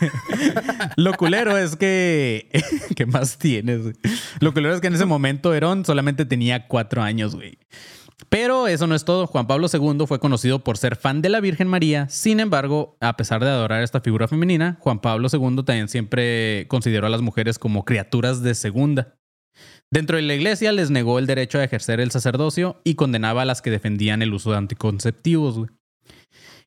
[0.97, 2.51] Lo culero es que...
[2.97, 3.94] ¿Qué más tienes?
[4.40, 7.57] Lo culero es que en ese momento Herón solamente tenía cuatro años, güey.
[8.29, 9.29] Pero eso no es todo.
[9.29, 12.09] Juan Pablo II fue conocido por ser fan de la Virgen María.
[12.09, 17.07] Sin embargo, a pesar de adorar esta figura femenina, Juan Pablo II también siempre consideró
[17.07, 19.14] a las mujeres como criaturas de segunda.
[19.88, 23.44] Dentro de la iglesia les negó el derecho a ejercer el sacerdocio y condenaba a
[23.44, 25.59] las que defendían el uso de anticonceptivos.
[25.59, 25.77] güey.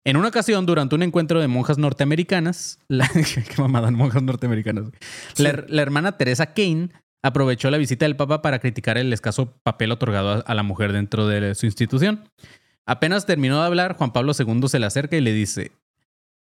[0.04, 4.86] En una ocasión, durante un encuentro de monjas norteamericanas, la, qué mamada, monjas norteamericanas.
[5.38, 6.90] La, la hermana Teresa Kane
[7.24, 10.92] aprovechó la visita del Papa para criticar el escaso papel otorgado a, a la mujer
[10.92, 12.28] dentro de su institución.
[12.88, 15.72] Apenas terminó de hablar, Juan Pablo II se le acerca y le dice: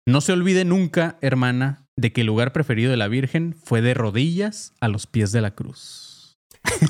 [0.05, 3.95] No se olvide nunca, hermana, de que el lugar preferido de la Virgen fue de
[3.95, 6.37] rodillas a los pies de la cruz.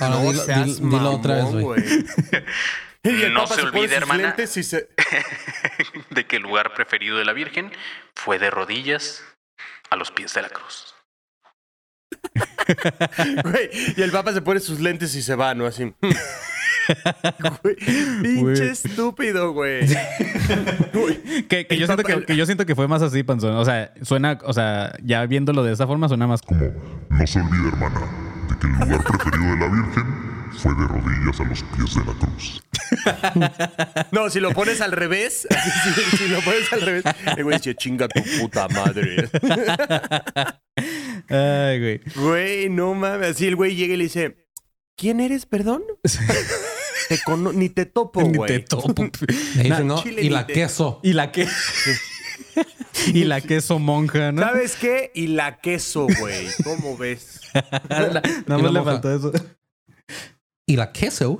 [0.02, 1.84] Ahora No dilo, seas dilo- dilo otra vez, güey.
[3.04, 4.24] Y No se olvide, hermana.
[4.24, 4.90] lentes y se-
[6.10, 7.72] de que el lugar preferido de la Virgen
[8.16, 9.24] fue de rodillas
[9.90, 10.94] a los pies de la cruz.
[13.44, 15.66] Güey, y el Papa se pone sus lentes y se va, ¿no?
[15.66, 15.94] Así.
[17.62, 18.70] Güey, pinche Güey.
[18.70, 19.86] estúpido, güey.
[20.92, 23.56] Güey, Que, yo siento que yo siento que fue más así, Panzón.
[23.58, 26.62] O sea, suena, o sea, ya viéndolo de esa forma, suena más Como,
[27.10, 28.02] no se olvide, hermana,
[28.50, 32.06] de que el lugar preferido de la Virgen fue de rodillas a los pies de
[32.06, 32.64] la cruz.
[34.12, 35.48] No, si lo pones al revés,
[36.12, 37.04] si, si lo pones al revés,
[37.38, 39.30] el güey dice, chinga tu puta madre.
[41.30, 42.02] Ay, güey.
[42.16, 43.32] Güey, no mames.
[43.36, 44.48] Así el güey llega y le dice,
[44.96, 45.84] ¿quién eres, perdón?
[47.08, 48.48] Te cono- ni te topo, Ni güey.
[48.52, 49.08] te topo.
[49.56, 51.00] Dice, no, chile y ni la te- queso.
[51.04, 51.48] Y la que.
[53.14, 54.42] y la queso monja, ¿no?
[54.42, 55.12] ¿Sabes qué?
[55.14, 56.48] Y la queso, güey.
[56.64, 57.42] ¿Cómo ves?
[57.90, 59.32] Nada más le faltó eso.
[60.69, 61.36] Y la queso.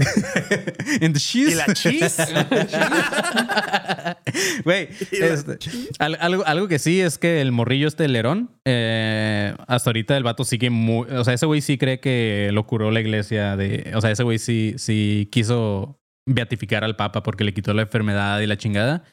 [1.02, 1.52] In the cheese.
[1.52, 2.18] ¿Y la cheese?
[4.66, 5.60] Güey, este,
[6.00, 10.24] al- algo, algo que sí es que el morrillo este Lerón, eh, hasta ahorita el
[10.24, 11.08] vato sigue muy...
[11.12, 13.92] O sea, ese güey sí cree que lo curó la iglesia de...
[13.96, 18.40] O sea, ese güey sí, sí quiso beatificar al papa porque le quitó la enfermedad
[18.40, 19.04] y la chingada.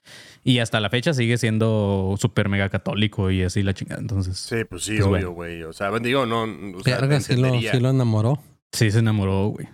[0.44, 4.00] Y hasta la fecha sigue siendo súper mega católico y así la chingada.
[4.00, 5.62] Entonces, sí, Sí, pues sí, Pues obvio, güey.
[5.64, 6.44] O sea, digo, no.
[6.44, 8.42] O sea, sí lo, sí lo enamoró.
[8.72, 9.68] se enamoró, güey.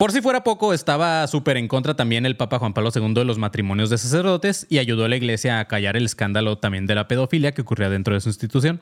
[0.00, 3.26] Por si fuera poco, estaba súper en contra también el Papa Juan Pablo II de
[3.26, 6.94] los matrimonios de sacerdotes y ayudó a la iglesia a callar el escándalo también de
[6.94, 8.80] la pedofilia que ocurría dentro de su institución.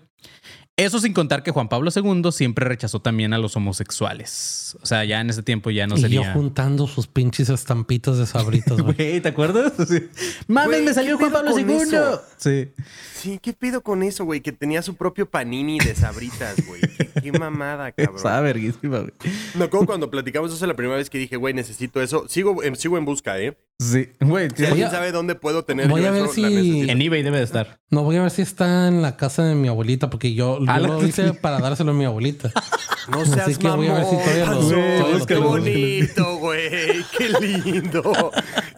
[0.76, 4.76] Eso sin contar que Juan Pablo II siempre rechazó también a los homosexuales.
[4.80, 6.32] O sea, ya en ese tiempo ya no y yo sería...
[6.32, 9.20] juntando sus pinches estampitas de sabritas, güey.
[9.20, 9.72] ¿te acuerdas?
[9.88, 10.08] Sí.
[10.46, 11.78] Mames, me salió ¿qué Juan Pablo II.
[11.82, 12.22] eso?
[12.36, 12.68] Sí.
[13.12, 14.40] Sí, ¿qué pido con eso, güey?
[14.40, 16.80] Que tenía su propio panini de sabritas, güey.
[17.22, 18.16] Qué, mamada, cabrón.
[18.16, 19.12] Estaba verguísima, güey.
[19.54, 22.26] Me acuerdo cuando platicamos eso la primera vez que dije, güey, necesito eso.
[22.28, 23.56] Sigo, en- sigo en busca, ¿eh?
[23.80, 24.08] Sí.
[24.20, 27.22] Güey, Si alguien sabe dónde puedo tener voy yo a ver eso, si- en eBay
[27.22, 27.78] debe de estar.
[27.90, 30.64] No, voy a ver si está en la casa de mi abuelita, porque yo, yo
[30.68, 32.50] Ah, lo hice para dárselo a mi abuelita.
[33.08, 34.70] No Así seas que voy a ver si mamón, todavía lo- Panzón.
[34.70, 35.48] todavía lo Qué tengo.
[35.48, 37.04] bonito, güey.
[37.16, 38.30] Qué lindo.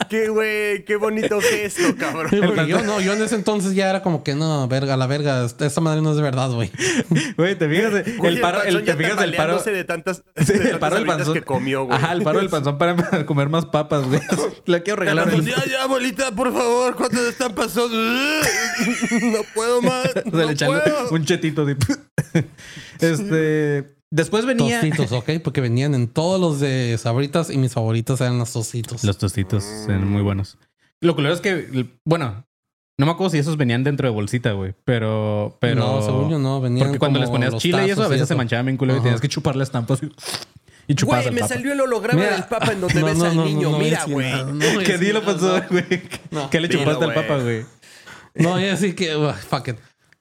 [0.09, 2.31] Qué, güey, qué bonito gesto, cabrón.
[2.69, 5.81] Yo no, yo en ese entonces ya era como que no, verga, la verga, esta
[5.81, 6.71] madre no es de verdad, güey.
[7.37, 7.93] Güey, te fijas
[8.35, 9.63] el paro, el, ya te fijas del paro.
[9.63, 11.35] de tantas, Sí, de el paro del panzón.
[11.35, 11.97] que comió, güey.
[11.97, 14.21] Ajá, el paro del panzón para comer más papas, güey.
[14.67, 15.29] Le quiero regalar.
[15.33, 17.89] El- ya, ya, abuelita, por favor, ¿cuántas están pasando?
[17.97, 20.11] no puedo más.
[20.13, 21.11] Se no le echan puedo.
[21.11, 21.77] un chetito de.
[23.01, 23.97] este.
[24.13, 24.81] Después venía.
[24.81, 25.31] Tostitos, ¿ok?
[25.45, 29.05] Porque venían en todos los de sabritas y mis favoritos eran los tostitos.
[29.05, 30.59] Los tostitos eran muy buenos.
[31.01, 32.45] Lo culero es que, bueno,
[33.01, 34.75] no me acuerdo si esos venían dentro de bolsita, güey.
[34.85, 35.77] Pero, pero.
[35.77, 38.29] No, según yo no, venían Porque cuando como les ponías chile y eso, a veces
[38.29, 40.09] se manchaban bien culero y tenías que chupar la estampa así.
[40.87, 41.55] Y chupabas Güey, me papa.
[41.55, 42.33] salió el holograma Mira.
[42.35, 43.79] del papa en donde No, ves no, al no, niño.
[43.79, 44.33] Mira, güey.
[44.85, 45.85] ¿Qué dilo pasó, güey?
[46.31, 46.51] No.
[46.51, 47.65] ¿Qué le chupaste al papa, güey?
[48.35, 49.77] No, iba a decir que, ugh, fuck it.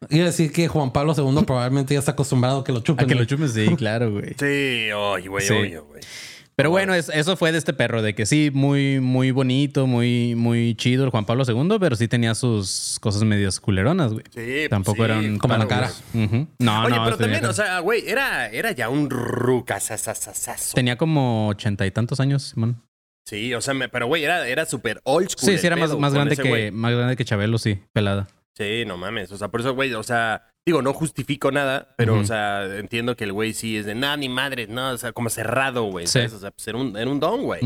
[0.09, 3.03] Iba a decir que Juan Pablo II probablemente ya está acostumbrado a que lo chupen.
[3.03, 3.27] A que lo güey.
[3.27, 4.35] chupes, sí, claro, güey.
[4.39, 5.53] Sí, oye, güey, Sí.
[5.53, 6.01] obvio, güey.
[6.60, 10.36] Pero bueno, es- eso fue de este perro, de que sí, muy, muy bonito, muy,
[10.36, 14.26] muy chido el Juan Pablo II, pero sí tenía sus cosas medias culeronas, güey.
[14.26, 15.89] Sí, pues Tampoco sí, eran como la cara.
[16.13, 16.26] güey.
[16.26, 16.48] Ujú.
[16.60, 17.04] No, Oye, no.
[17.06, 20.76] pero tenía también, o sea, güey, era, era ya un ruca sasasasazo.
[20.76, 22.82] Tenía como ochenta y tantos años, Simón.
[23.26, 25.52] Sí, o sea, me- pero güey, era, era súper old school.
[25.54, 26.72] Sí, sí, era más, más grande que, güey.
[26.72, 28.28] más grande que Chabelo, sí, pelada.
[28.58, 29.32] Sí, no mames.
[29.32, 33.15] O sea, por eso, güey, o sea, digo, no justifico nada, pero, o sea, entiendo
[33.15, 36.08] que el güey sí es de nada, ni madre, no, o sea, como cerrado, güey.
[36.08, 36.19] Sí.
[36.19, 37.62] O sea, pues era un, era un don, güey.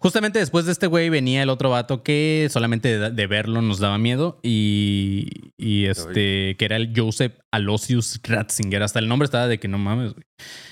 [0.00, 3.80] Justamente después de este güey venía el otro vato que solamente de, de verlo nos
[3.80, 8.84] daba miedo y, y este, que era el Joseph Aloysius Ratzinger.
[8.84, 10.24] Hasta el nombre estaba de que no mames, güey.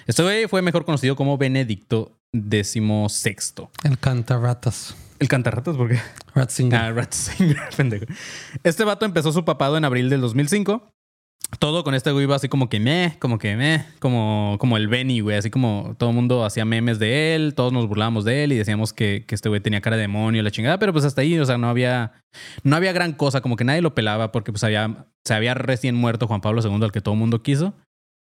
[0.07, 3.69] Este güey fue mejor conocido como Benedicto XVI.
[3.83, 4.95] El cantaratas.
[5.19, 5.99] El cantarratas, porque
[6.35, 6.79] Ratzinger.
[6.79, 8.05] Ah, Ratzinger, pendejo.
[8.63, 10.93] Este vato empezó su papado en abril del 2005.
[11.61, 14.89] Todo con este güey iba así como que meh, como que meh, como, como el
[14.89, 15.37] Benny, güey.
[15.37, 18.57] Así como todo el mundo hacía memes de él, todos nos burlábamos de él y
[18.57, 20.79] decíamos que, que este güey tenía cara de demonio, la chingada.
[20.81, 22.13] Pero pues hasta ahí, o sea, no había,
[22.65, 25.95] no había gran cosa, como que nadie lo pelaba porque pues había, se había recién
[25.95, 27.75] muerto Juan Pablo II, al que todo el mundo quiso.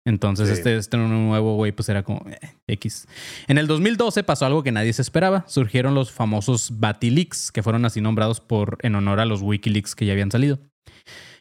[0.04, 0.54] Entonces, Sí.
[0.56, 3.08] este, este nuevo güey, pues era como eh, X.
[3.48, 5.46] En el 2012 pasó algo que nadie se esperaba.
[5.48, 10.08] Surgieron los famosos Batileaks, que fueron así nombrados por, en honor a los Wikileaks que
[10.08, 10.58] ya habían salido.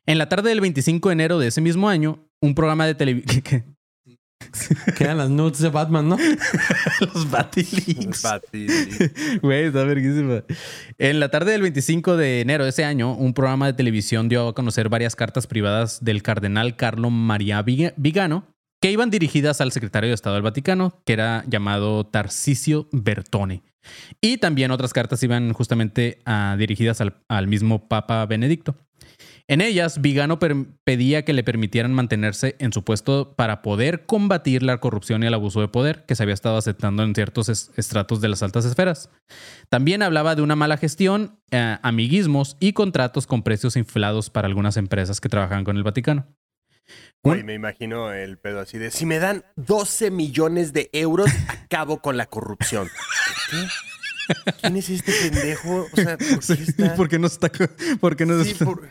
[0.07, 3.43] En la tarde del 25 de enero de ese mismo año, un programa de televisión.
[4.97, 6.17] Quedan las nudes de Batman, ¿no?
[7.15, 8.23] los Batileaks.
[8.25, 10.43] Bati- Güey, está verguísima.
[10.99, 14.49] En la tarde del 25 de enero de ese año, un programa de televisión dio
[14.49, 18.47] a conocer varias cartas privadas del cardenal Carlo María Viga- Vigano,
[18.83, 23.63] que iban dirigidas al secretario de Estado del Vaticano, que era llamado Tarcisio Bertone.
[24.23, 28.75] Y también otras cartas iban justamente ah, dirigidas al, al mismo Papa Benedicto.
[29.51, 34.79] En ellas, Vigano pedía que le permitieran mantenerse en su puesto para poder combatir la
[34.79, 38.21] corrupción y el abuso de poder que se había estado aceptando en ciertos es- estratos
[38.21, 39.11] de las altas esferas.
[39.69, 44.77] También hablaba de una mala gestión, eh, amiguismos y contratos con precios inflados para algunas
[44.77, 46.29] empresas que trabajaban con el Vaticano.
[47.25, 52.01] Güey, me imagino el pedo así de, si me dan 12 millones de euros, acabo
[52.01, 52.89] con la corrupción.
[53.51, 53.57] ¿Qué?
[54.61, 55.87] ¿Quién es este pendejo?
[55.93, 56.95] O sea, ¿por qué está...?
[56.95, 57.51] ¿Por qué no está?
[58.01, 58.89] ¿Por qué no Sí, está- por-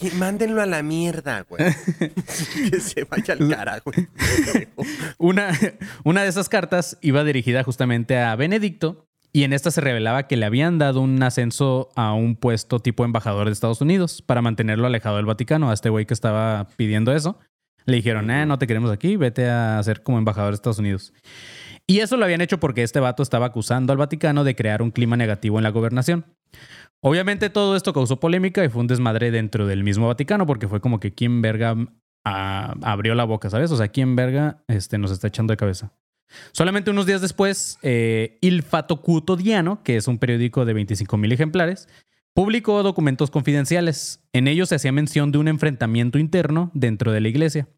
[0.00, 1.62] Y Mándenlo a la mierda, güey.
[2.70, 3.90] que se vaya al carajo.
[5.18, 5.48] Una,
[6.04, 10.36] una de esas cartas iba dirigida justamente a Benedicto y en esta se revelaba que
[10.36, 14.86] le habían dado un ascenso a un puesto tipo embajador de Estados Unidos para mantenerlo
[14.86, 15.70] alejado del Vaticano.
[15.70, 17.38] A este güey que estaba pidiendo eso,
[17.84, 21.12] le dijeron, eh, no te queremos aquí, vete a ser como embajador de Estados Unidos.
[21.86, 24.90] Y eso lo habían hecho porque este vato estaba acusando al Vaticano de crear un
[24.90, 26.24] clima negativo en la gobernación.
[27.00, 30.80] Obviamente todo esto causó polémica y fue un desmadre dentro del mismo Vaticano porque fue
[30.80, 31.76] como que quién verga
[32.24, 33.70] ah, abrió la boca, ¿sabes?
[33.70, 35.92] O sea, quién verga este, nos está echando de cabeza.
[36.52, 41.32] Solamente unos días después, eh, Il Fatto Quotidiano, que es un periódico de 25 mil
[41.32, 41.88] ejemplares,
[42.32, 44.24] publicó documentos confidenciales.
[44.32, 47.68] En ellos se hacía mención de un enfrentamiento interno dentro de la iglesia.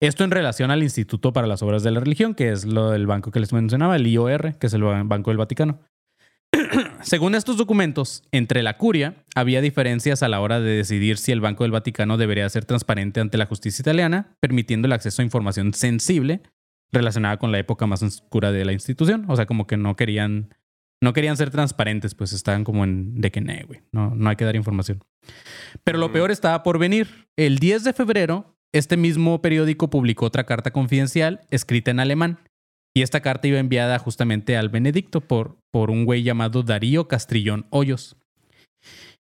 [0.00, 3.06] Esto en relación al Instituto para las Obras de la Religión, que es lo del
[3.06, 5.80] banco que les mencionaba, el IOR, que es el Banco del Vaticano.
[7.02, 11.40] Según estos documentos, entre la curia había diferencias a la hora de decidir si el
[11.40, 15.72] Banco del Vaticano debería ser transparente ante la justicia italiana, permitiendo el acceso a información
[15.72, 16.42] sensible
[16.92, 19.24] relacionada con la época más oscura de la institución.
[19.28, 20.54] O sea, como que no querían,
[21.02, 24.36] no querían ser transparentes, pues estaban como en de que "Nee, güey, no, no hay
[24.36, 25.02] que dar información.
[25.84, 26.12] Pero lo Ujú.
[26.14, 27.28] peor estaba por venir.
[27.36, 32.40] El 10 de febrero, este mismo periódico publicó otra carta confidencial escrita en alemán.
[32.94, 37.66] Y esta carta iba enviada justamente al Benedicto por, por un güey llamado Darío Castrillón
[37.70, 38.16] Hoyos.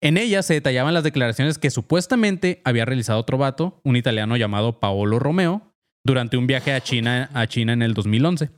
[0.01, 4.79] En ella se detallaban las declaraciones que supuestamente había realizado otro vato, un italiano llamado
[4.79, 5.73] Paolo Romeo,
[6.05, 8.51] durante un viaje a China, a China en el 2011.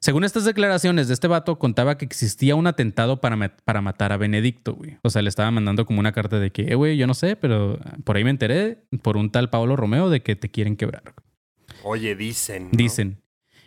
[0.00, 4.12] Según estas declaraciones de este vato, contaba que existía un atentado para, ma- para matar
[4.12, 4.98] a Benedicto, güey.
[5.02, 7.34] O sea, le estaba mandando como una carta de que, eh, güey, yo no sé,
[7.36, 11.14] pero por ahí me enteré por un tal Paolo Romeo de que te quieren quebrar.
[11.82, 12.64] Oye, dicen.
[12.64, 12.70] ¿no?
[12.72, 13.20] Dicen.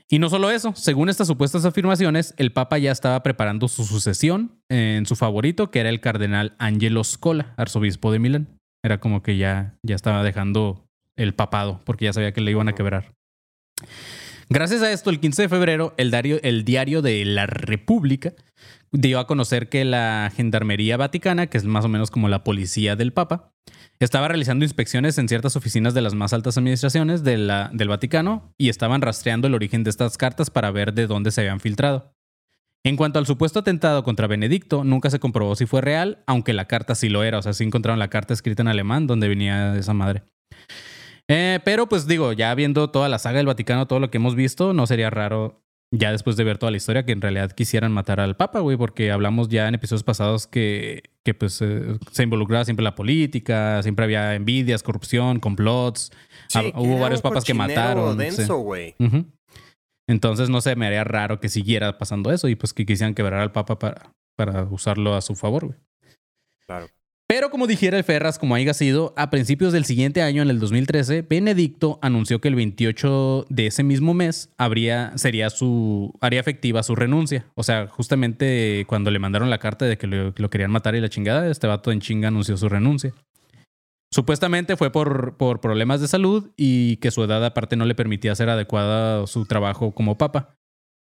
[0.09, 4.61] Y no solo eso, según estas supuestas afirmaciones, el Papa ya estaba preparando su sucesión
[4.69, 8.47] en su favorito, que era el cardenal Angelo Scola, arzobispo de Milán.
[8.83, 12.69] Era como que ya, ya estaba dejando el papado, porque ya sabía que le iban
[12.69, 13.11] a quebrar.
[14.49, 16.09] Gracias a esto, el 15 de febrero, el
[16.63, 18.33] diario, de la República
[18.93, 22.95] dio a conocer que la Gendarmería Vaticana, que es más o menos como la policía
[22.95, 23.51] del Papa,
[23.99, 29.01] estaba realizando inspecciones en ciertas oficinas de las más altas administraciones del Vaticano y estaban
[29.01, 32.13] rastreando el origen de estas cartas para ver de dónde se habían filtrado.
[32.85, 36.67] En cuanto al supuesto atentado contra Benedicto, nunca se comprobó si fue real, aunque la
[36.67, 37.39] carta sí lo era.
[37.39, 40.23] O sea, sí encontraron la carta escrita en alemán donde venía esa madre.
[41.29, 44.35] Eh, pero pues digo, ya viendo toda la saga del Vaticano, todo lo que hemos
[44.35, 45.61] visto, no sería raro
[45.91, 48.75] ya después de ver toda la historia que en realidad quisieran matar al Papa, güey,
[48.77, 53.81] porque hablamos ya en episodios pasados que, que pues eh, se involucraba siempre la política,
[53.83, 56.11] siempre había envidias, corrupción, complots.
[56.49, 58.13] Sí, Ah, hubo varios papas que mataron.
[58.13, 58.17] sí.
[58.23, 58.95] denso, güey.
[58.99, 59.25] Ujú.
[60.09, 63.41] Entonces no se me haría raro que siguiera pasando eso y pues que quisieran quebrar
[63.41, 65.79] al Papa para, para usarlo a su favor, güey.
[66.65, 66.87] Claro.
[67.29, 70.59] Pero como dijera el Ferras, como haya sido, a principios del siguiente año, en el
[70.59, 76.83] 2013, Benedicto anunció que el 28 de ese mismo mes habría, sería su, haría efectiva
[76.83, 77.45] su renuncia.
[77.55, 81.01] O sea, justamente cuando le mandaron la carta de que lo, lo querían matar y
[81.01, 83.13] la chingada, este vato en chinga anunció su renuncia.
[84.13, 88.31] Supuestamente fue por, por problemas de salud y que su edad aparte no le permitía
[88.31, 90.55] hacer adecuada su trabajo como papa.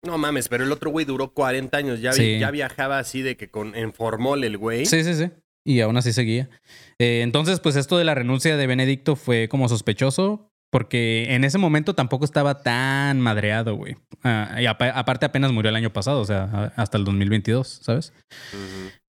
[0.03, 2.01] No mames, pero el otro güey duró 40 años.
[2.01, 2.39] Ya, vi- Sí.
[2.39, 4.87] ya viajaba así de que con, en formol el güey.
[4.87, 5.29] Sí, sí, sí.
[5.67, 6.49] Y aún así seguía.
[6.97, 11.57] Eh, entonces, pues esto de la renuncia de Benedicto fue como sospechoso porque en ese
[11.57, 13.97] momento tampoco estaba tan madreado, güey.
[14.23, 18.13] Ah, y apa- aparte apenas murió el año pasado, o sea, hasta el 2022, ¿sabes?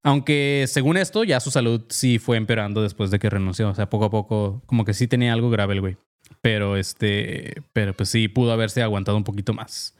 [0.05, 3.69] Aunque según esto, ya su salud sí fue empeorando después de que renunció.
[3.71, 5.97] O sea, poco a poco, como que sí tenía algo grave el güey.
[6.43, 9.95] Pero este, pero pues sí pudo haberse aguantado un poquito más.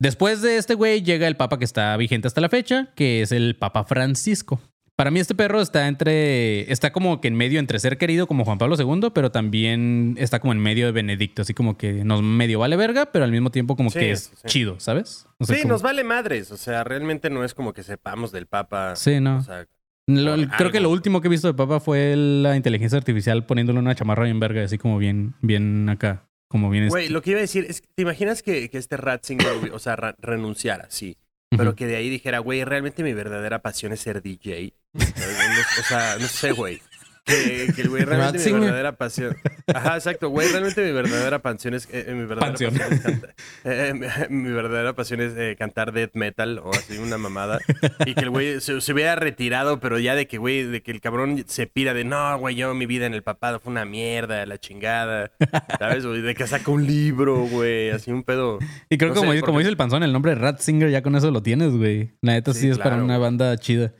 [0.00, 3.32] Después de este güey llega el papa que está vigente hasta la fecha, que es
[3.32, 4.60] el Papa Francisco.
[5.02, 8.44] Para mí este perro está entre, está como que en medio entre ser querido como
[8.44, 12.22] Juan Pablo II, pero también está como en medio de Benedicto, así como que nos
[12.22, 14.46] medio vale verga, pero al mismo tiempo como Sí, que es sí.
[14.46, 15.26] chido, ¿sabes?
[15.38, 16.52] O sea, Sí, como- nos vale madres.
[16.52, 18.94] O sea, realmente no es como que sepamos del Papa.
[18.94, 19.38] Sí, no.
[19.38, 19.66] O sea,
[20.06, 23.44] Lo- por creo que lo último que he visto de Papa fue la inteligencia artificial
[23.44, 27.30] poniéndole una chamarra bien verga, así como bien, bien acá, como bien Güey, lo que
[27.30, 31.16] iba a decir es, ¿te imaginas que, que este Ratzinger, o sea, ra- renunciara, sí?
[31.56, 34.74] Pero que de ahí dijera, güey, realmente mi verdadera pasión es ser DJ.
[34.94, 36.80] O sea, no sé, güey.
[37.24, 39.36] Que, que el güey realmente mi verdadera pasión.
[39.72, 40.48] Ajá, exacto, güey.
[40.48, 41.88] Realmente mi verdadera pasión es.
[41.92, 42.74] eh, mi verdadera Pasión.
[42.74, 43.92] pasión es cantar- eh,
[44.24, 47.60] eh, mi verdadera pasión es eh, cantar death metal o así una mamada.
[48.06, 50.90] Y que el güey se, se hubiera retirado, pero ya de que, güey, de que
[50.90, 53.84] el cabrón se pira de no, güey, yo mi vida en el papado fue una
[53.84, 55.30] mierda, la chingada.
[55.78, 56.04] ¿Sabes?
[56.04, 56.22] güey?
[56.22, 58.58] De que saca un libro, güey, así un pedo.
[58.90, 60.90] Y creo No que como, sé, como porque- dice el panzón, el nombre de Ratzinger
[60.90, 62.10] ya con eso lo tienes, güey.
[62.20, 63.20] La neta sí, Sí, es para una güey.
[63.20, 63.92] banda chida.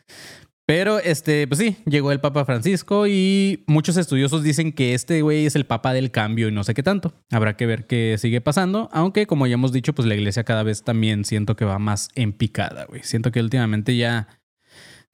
[0.64, 5.44] Pero, este, pues sí, llegó el Papa Francisco y muchos estudiosos dicen que este güey
[5.44, 7.12] es el Papa del cambio y no sé qué tanto.
[7.32, 8.88] Habrá que ver qué sigue pasando.
[8.92, 12.08] Aunque, como ya hemos dicho, pues la iglesia cada vez también siento que va más
[12.14, 13.02] en picada, güey.
[13.02, 14.28] Siento que últimamente ya...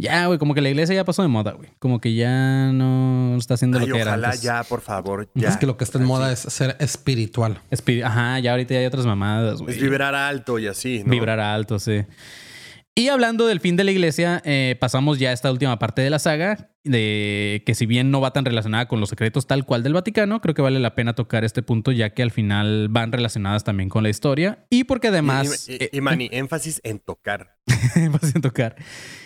[0.00, 1.70] Ya, güey, como que la iglesia ya pasó de moda, güey.
[1.80, 5.28] Como que ya no está haciendo Ay, lo que era ojalá ya, por favor.
[5.34, 5.48] Ya.
[5.48, 7.60] Es que lo que está en moda es ser espiritual.
[7.72, 9.74] Espiri- Ajá, ya ahorita ya hay otras mamadas, güey.
[9.74, 11.10] Es vibrar alto y así, ¿no?
[11.10, 12.02] Vibrar alto, sí.
[12.98, 16.10] Y hablando del fin de la iglesia, eh, pasamos ya a esta última parte de
[16.10, 19.84] la saga, de que si bien no va tan relacionada con los secretos tal cual
[19.84, 23.12] del Vaticano, creo que vale la pena tocar este punto ya que al final van
[23.12, 25.68] relacionadas también con la historia y porque además...
[25.68, 27.56] Y, y- y, Manny, énfasis en tocar.
[28.20, 28.74] vas a tocar.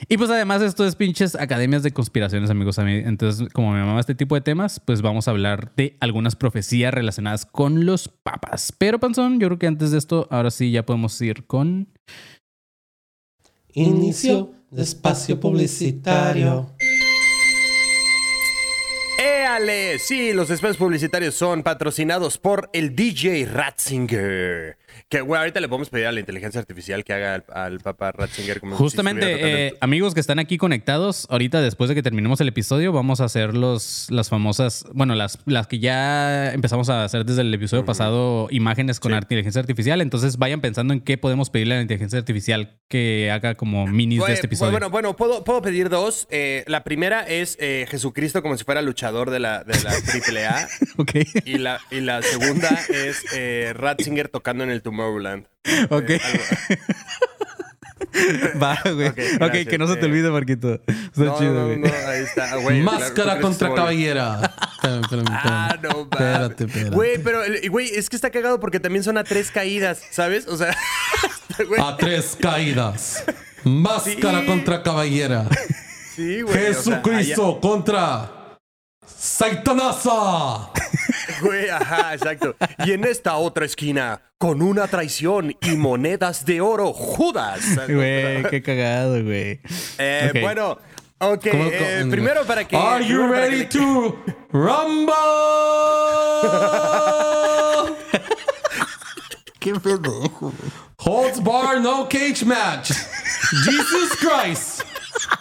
[0.06, 2.76] Y pues además esto es pinches academias de conspiraciones, amigos.
[2.76, 6.92] Entonces, como me mamá este tipo de temas, pues vamos a hablar de algunas profecías
[6.92, 8.74] relacionadas con los papas.
[8.76, 11.88] Pero, Panzón, yo creo que antes de esto, ahora sí ya podemos ir con...
[13.74, 16.70] Inicio de espacio publicitario.
[19.18, 19.98] ¡Éale!
[19.98, 24.76] Sí, los espacios publicitarios son patrocinados por el DJ Ratzinger.
[25.08, 28.12] Que, güey, ahorita le podemos pedir a la inteligencia artificial que haga al, al Papa
[28.12, 32.48] Ratzinger como Justamente, eh, amigos que están aquí conectados, ahorita después de que terminemos el
[32.48, 37.24] episodio, vamos a hacer los, las famosas, bueno, las, las que ya empezamos a hacer
[37.24, 39.18] desde el episodio pasado, imágenes con Sí.
[39.18, 40.00] inteligencia artificial.
[40.00, 44.24] Entonces vayan pensando en qué podemos pedirle a la inteligencia artificial que haga como minis
[44.26, 44.72] de este episodio.
[44.72, 46.26] Bueno, bueno, puedo, puedo pedir dos.
[46.30, 49.92] Eh, la primera es eh, Jesucristo como si fuera luchador de la, de la
[50.50, 50.68] AAA.
[50.98, 51.10] ok,
[51.44, 53.24] y, la, y la segunda es
[53.74, 55.46] Ratzinger tocando en el Tomorrowland.
[55.90, 56.10] ok.
[56.10, 56.20] Eh,
[58.62, 59.08] Va, güey.
[59.08, 60.04] Ok, ok, gracias, que no se te eh.
[60.04, 60.74] olvide, Marquito.
[60.74, 61.78] Está No, chido, no, güey.
[61.78, 62.82] no, ahí está, güey.
[62.82, 64.54] Máscara claro, ¿tú crees contra caballera.
[64.74, 66.06] Espérame, espérame, Ah, no, mames.
[66.12, 66.94] Espérate, espérate.
[66.94, 70.46] Güey, pero, el- güey, es que está cagado porque también son a tres caídas, ¿sabes?
[70.46, 70.76] O sea,
[71.68, 73.24] güey, A tres caídas.
[73.64, 74.46] Máscara Sí.
[74.46, 75.46] contra caballera.
[76.14, 76.54] sí, güey.
[76.54, 78.58] o sea, Jesucristo contra
[79.06, 80.70] Saitanasa.
[81.42, 82.54] Güey, ajá, exacto.
[82.84, 87.60] Y en esta otra esquina, con una traición y monedas de oro, Judas.
[87.88, 89.60] Güey, qué cagado, güey.
[89.98, 90.40] Eh, Ok.
[90.40, 90.78] Bueno,
[91.18, 91.48] ok.
[91.50, 92.76] ¿Cómo- eh, primero para que.
[92.76, 94.16] Are you que ready le- to
[94.52, 95.12] rumble?
[99.58, 100.52] Qué pendejo.
[100.98, 102.90] Holds bar, no cage match.
[103.64, 104.82] Jesus Christ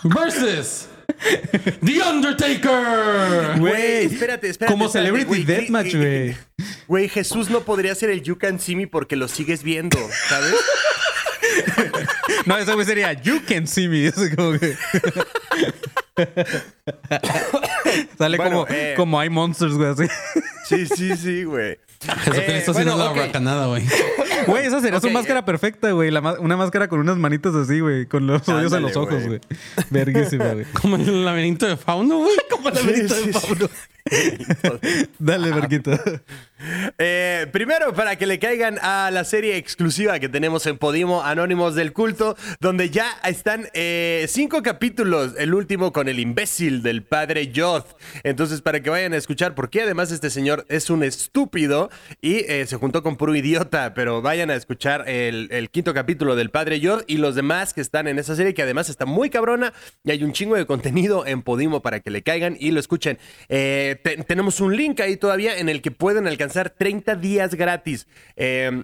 [0.03, 0.87] versus
[1.85, 3.59] The Undertaker.
[3.59, 4.71] Güey, espérate, espérate.
[4.73, 6.35] Como espérate, Celebrity Deathmatch, ¿qué- güey.
[6.87, 9.97] Güey, Jesús no podría ser el You Can See Me porque lo sigues viendo,
[10.29, 10.55] ¿sabes?
[12.45, 14.05] No, ese güey sería You Can See Me.
[14.07, 14.75] Eso como que...
[18.17, 18.93] Sale Bueno, como, eh.
[18.95, 20.03] como hay monsters, güey, así.
[20.65, 21.77] Sí, sí, sí, güey.
[22.23, 23.17] Jesucristo Eh, haciendo bueno, la ok.
[23.17, 23.83] huracanada, güey.
[24.47, 26.11] Güey, esa sería su máscara perfecta, güey.
[26.11, 28.05] La ma- Una máscara con unas manitas así, güey.
[28.05, 29.39] Con los hoyos en los ojos, güey.
[29.89, 30.65] Verguísima, güey.
[30.81, 32.35] Como el laberinto de Fauno, güey.
[32.49, 33.69] Como el laberinto Sí, de sí, Fauno.
[35.19, 35.91] Dale, Marquito.
[36.97, 41.75] Eh, primero, para que le caigan a la serie exclusiva que tenemos en Podimo, Anónimos
[41.75, 47.47] del Culto, donde ya están eh, cinco capítulos, el último con el imbécil del padre
[47.47, 47.97] Yoth.
[48.23, 51.89] Entonces, para que vayan a escuchar, porque además este señor es un estúpido
[52.21, 56.49] y eh, se juntó con puro idiota, pero vayan a escuchar el, quinto capítulo del
[56.51, 59.73] padre Yoth y los demás que están en esa serie, que además está muy cabrona
[60.03, 63.17] y hay un chingo de contenido en Podimo para que le caigan y lo escuchen.
[63.47, 68.07] Te- tenemos un link ahí todavía en el que pueden alcanzar 30 días gratis.
[68.35, 68.83] Eh,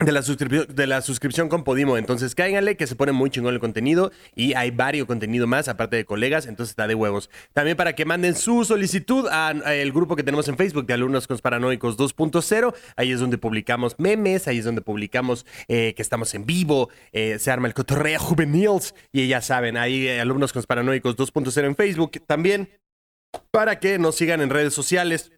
[0.00, 1.96] de la, de la suscripción con Podimo.
[1.96, 5.96] Entonces cáiganle que se pone muy chingón el contenido y hay varios contenido más aparte
[5.96, 7.30] de colegas, entonces está de huevos.
[7.52, 11.96] También para que manden su solicitud al grupo que tenemos en Facebook de Alumnos Conspiranoicos
[11.98, 12.74] 2.0.
[12.94, 17.38] Ahí es donde publicamos memes, ahí es donde publicamos eh, que estamos en vivo, eh,
[17.40, 22.12] se arma el cotorreo juveniles y ya saben, ahí eh, Alumnos Conspiranoicos 2.0 en Facebook
[22.24, 22.70] también
[23.50, 25.32] para que nos sigan en redes sociales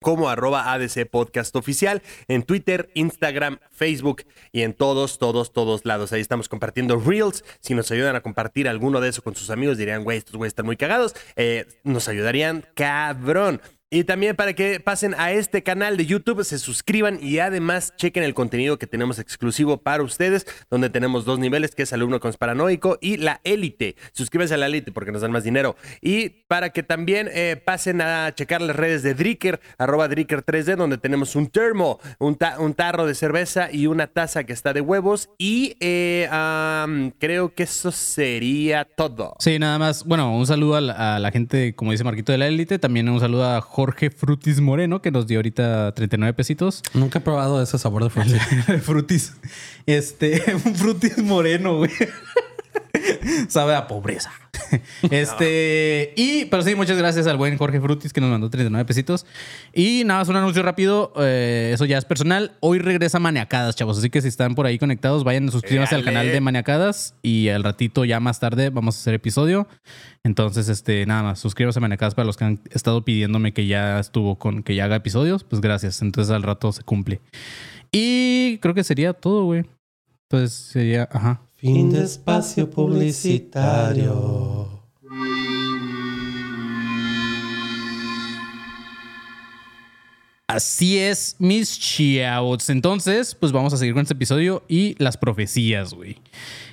[0.00, 6.12] como arroba ADC Podcast Oficial en Twitter, Instagram, Facebook y en todos, todos, todos lados.
[6.12, 7.44] Ahí estamos compartiendo Reels.
[7.60, 10.52] Si nos ayudan a compartir alguno de eso con sus amigos, dirían, güey, estos güeyes
[10.52, 11.14] están muy cagados.
[11.36, 13.60] Eh, nos ayudarían cabrón.
[13.92, 18.22] Y también para que pasen a este canal de YouTube, se suscriban y además chequen
[18.22, 22.98] el contenido que tenemos exclusivo para ustedes, donde tenemos dos niveles, que es alumno conspiranoico
[23.00, 23.96] y la élite.
[24.12, 25.74] Suscríbanse a la élite porque nos dan más dinero.
[26.00, 30.96] Y para que también eh, pasen a checar las redes de Dricker, arroba Dricker3D, donde
[30.98, 34.82] tenemos un termo, un, ta- un tarro de cerveza y una taza que está de
[34.82, 35.30] huevos.
[35.36, 39.34] Y eh, am, creo que eso sería todo.
[39.40, 40.04] Sí, nada más.
[40.04, 42.78] Bueno, un saludo a la, a la gente, como dice Marquito de la Élite.
[42.78, 46.82] También un saludo a Jorge Frutis Moreno, que nos dio ahorita 39 pesitos.
[46.92, 48.38] Nunca he probado ese sabor de frutti.
[48.82, 49.32] frutis.
[49.86, 51.90] Este, un frutis moreno, güey.
[53.48, 54.32] Sabe a pobreza.
[55.10, 59.26] Este, y, pero sí, muchas gracias al buen Jorge Frutis que nos mandó 39 pesitos.
[59.72, 62.52] Y nada más un anuncio rápido, eh, eso ya es personal.
[62.60, 63.98] Hoy regresa Maniacadas, chavos.
[63.98, 67.14] Así que si están por ahí conectados, vayan, suscríbanse al canal de Maniacadas.
[67.22, 69.66] Y al ratito, ya más tarde, vamos a hacer episodio.
[70.24, 73.98] Entonces, este, nada más, suscríbanse a Maniacadas para los que han estado pidiéndome que ya
[73.98, 75.44] estuvo con que ya haga episodios.
[75.44, 76.02] Pues gracias.
[76.02, 77.20] Entonces al rato se cumple.
[77.92, 79.64] Y creo que sería todo, güey.
[80.28, 81.42] Entonces sería, ajá.
[81.60, 84.59] Fin de espacio publicitario.
[90.50, 92.70] Así es, mis chavos.
[92.70, 96.16] Entonces, pues vamos a seguir con este episodio y las profecías, güey.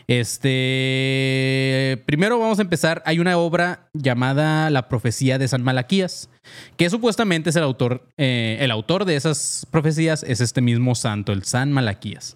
[0.08, 2.02] Este.
[2.08, 3.04] Primero vamos a empezar.
[3.06, 6.28] Hay una obra llamada La Profecía de San Malaquías,
[6.76, 8.08] que supuestamente es el autor.
[8.18, 12.36] eh, el autor de esas profecías es este mismo santo, el San Malaquías.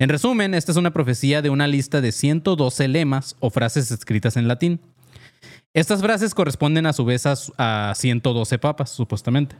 [0.00, 4.36] En resumen, esta es una profecía de una lista de 112 lemas o frases escritas
[4.36, 4.80] en latín.
[5.72, 9.54] Estas frases corresponden a su vez a, a 112 papas, supuestamente.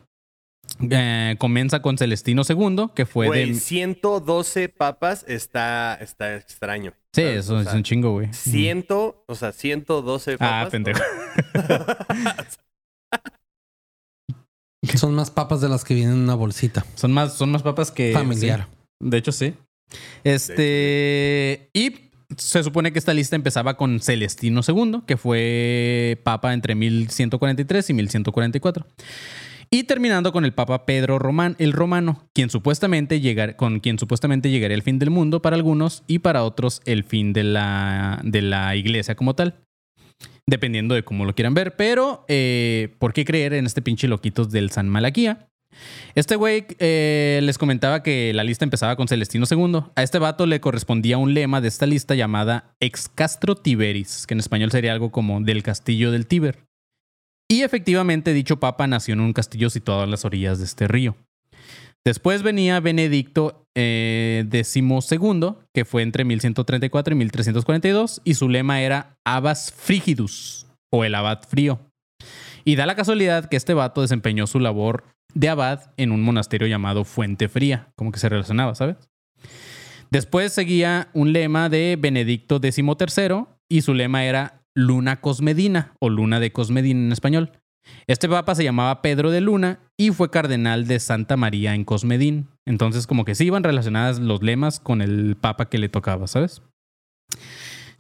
[0.91, 3.55] Eh, comienza con Celestino II, que fue Güey, de.
[3.55, 6.93] 112 papas está, está extraño.
[7.13, 7.37] Sí, ¿sabes?
[7.39, 8.33] eso O es sea, un chingo, güey.
[8.33, 10.67] 100, o sea, 112 papas.
[10.67, 11.01] Ah, pendejo.
[14.97, 16.87] Son más papas de las que vienen en una bolsita.
[16.95, 18.13] Son más, son más papas que.
[18.13, 18.67] Familiar.
[18.71, 18.77] sí.
[19.01, 19.55] De hecho, sí.
[20.25, 21.69] Este.
[21.75, 27.91] Y se supone que esta lista empezaba con Celestino II, que fue papa entre 1143
[27.91, 28.87] y 1144.
[29.73, 34.51] Y terminando con el Papa Pedro Román, el Romano, quien supuestamente llegar, con quien supuestamente
[34.51, 38.43] llegaría el fin del mundo para algunos y para otros el fin de la, de
[38.43, 39.61] la iglesia como tal.
[40.45, 41.77] Dependiendo de cómo lo quieran ver.
[41.77, 45.47] Pero, eh, ¿por qué creer en este pinche loquitos del San Malaquía?
[46.17, 49.83] Este güey eh, les comentaba que la lista empezaba con Celestino II.
[49.95, 54.35] A este vato le correspondía un lema de esta lista llamada Ex Castro Tiberis, que
[54.35, 56.70] en español sería algo como del castillo del Tíber.
[57.51, 61.17] Y efectivamente dicho papa nació en un castillo situado a las orillas de este río.
[62.05, 69.17] Después venía Benedicto eh, XII, que fue entre 1134 y 1342, y su lema era
[69.27, 71.81] Abbas Frigidus, o el abad frío.
[72.65, 75.03] Y da la casualidad que este vato desempeñó su labor
[75.35, 78.97] de abad en un monasterio llamado Fuente Fría, como que se relacionaba, ¿sabes?
[80.13, 86.41] Después seguía un lema de Benedicto XIII y su lema era Luna Cosmedina o Luna
[86.41, 87.53] de Cosmedina en español.
[88.07, 92.49] Este papa se llamaba Pedro de Luna y fue cardenal de Santa María en Cosmedín.
[92.67, 96.63] Entonces como que sí iban relacionadas los lemas con el papa que le tocaba, ¿sabes?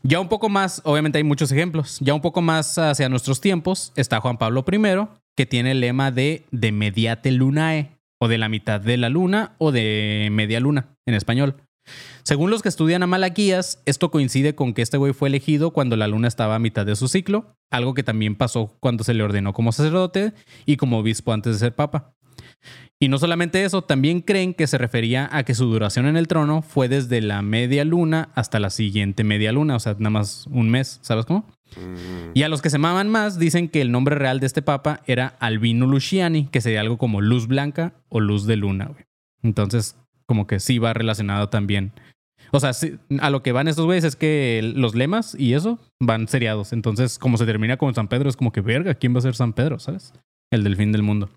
[0.02, 3.92] Ya un poco más, obviamente hay muchos ejemplos, ya un poco más hacia nuestros tiempos
[3.96, 8.48] está Juan Pablo I, que tiene el lema de de mediate lunae, o de la
[8.48, 11.56] mitad de la luna, o de media luna, en español.
[12.22, 15.96] Según los que estudian a Malaquías, esto coincide con que este güey fue elegido cuando
[15.96, 19.22] la luna estaba a mitad de su ciclo, algo que también pasó cuando se le
[19.22, 20.32] ordenó como sacerdote
[20.66, 22.14] y como obispo antes de ser papa.
[23.02, 26.28] Y no solamente eso, también creen que se refería a que su duración en el
[26.28, 30.46] trono fue desde la media luna hasta la siguiente media luna, o sea, nada más
[30.48, 31.46] un mes, ¿sabes cómo?
[32.34, 35.00] Y a los que se maman más dicen que el nombre real de este papa
[35.06, 39.04] era Albino Luciani, que sería algo como luz blanca o luz de luna, güey.
[39.42, 39.96] Entonces,
[40.30, 41.90] como que sí va relacionado también.
[42.52, 45.80] O sea, sí, a lo que van estos güeyes es que los lemas y eso
[46.00, 46.72] van seriados.
[46.72, 49.34] Entonces, como se termina con San Pedro, es como que verga, ¿quién va a ser
[49.34, 50.12] San Pedro, sabes?
[50.52, 51.30] El del fin del mundo.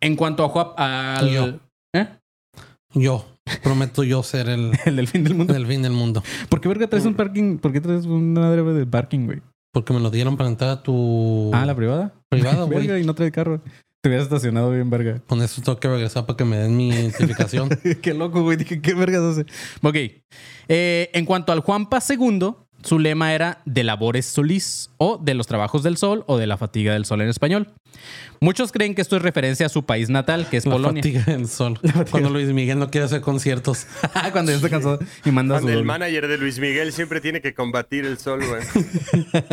[0.00, 1.30] En cuanto a Juan, al...
[1.30, 1.60] Yo.
[1.94, 2.08] ¿Eh?
[2.92, 3.24] Yo
[3.62, 5.54] prometo yo ser el, El del fin del mundo.
[5.54, 6.24] el fin del mundo.
[6.48, 7.58] ¿Por qué verga traes un parking?
[7.58, 9.42] ¿Por qué traes una madre de parking, güey?
[9.72, 12.12] Porque me lo dieron para entrar a tu Ah, la privada.
[12.28, 13.00] privada, güey.
[13.00, 13.60] Y no trae carro.
[14.00, 15.20] Te hubieras estacionado bien, verga.
[15.26, 17.68] Con eso tengo que regresar para que me den mi identificación.
[18.00, 18.56] qué loco, güey.
[18.56, 19.42] Dije, ¿qué vergas hace?
[19.82, 19.96] Ok.
[20.68, 25.46] Eh, en cuanto al Juanpa II, su lema era de labores solis o de los
[25.46, 27.72] trabajos del sol o de la fatiga del sol en español.
[28.40, 31.02] Muchos creen que esto es referencia a su país natal, que es La Polonia.
[31.02, 31.78] fatiga del sol.
[32.10, 33.86] Cuando Luis Miguel no quiere hacer conciertos.
[34.32, 37.40] Cuando ya está cansado y manda Cuando su el manager de Luis Miguel siempre tiene
[37.40, 38.62] que combatir el sol, güey.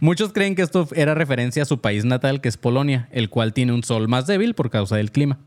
[0.00, 3.52] Muchos creen que esto era referencia a su país natal, que es Polonia, el cual
[3.52, 5.38] tiene un sol más débil por causa del clima.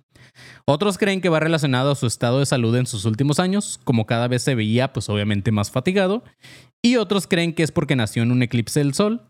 [0.66, 4.05] Otros creen que va relacionado a su estado de salud en sus últimos años, como
[4.05, 6.24] cada vez se veía, pues obviamente más fatigado.
[6.82, 9.21] Y otros creen que es porque nació en un eclipse del sol.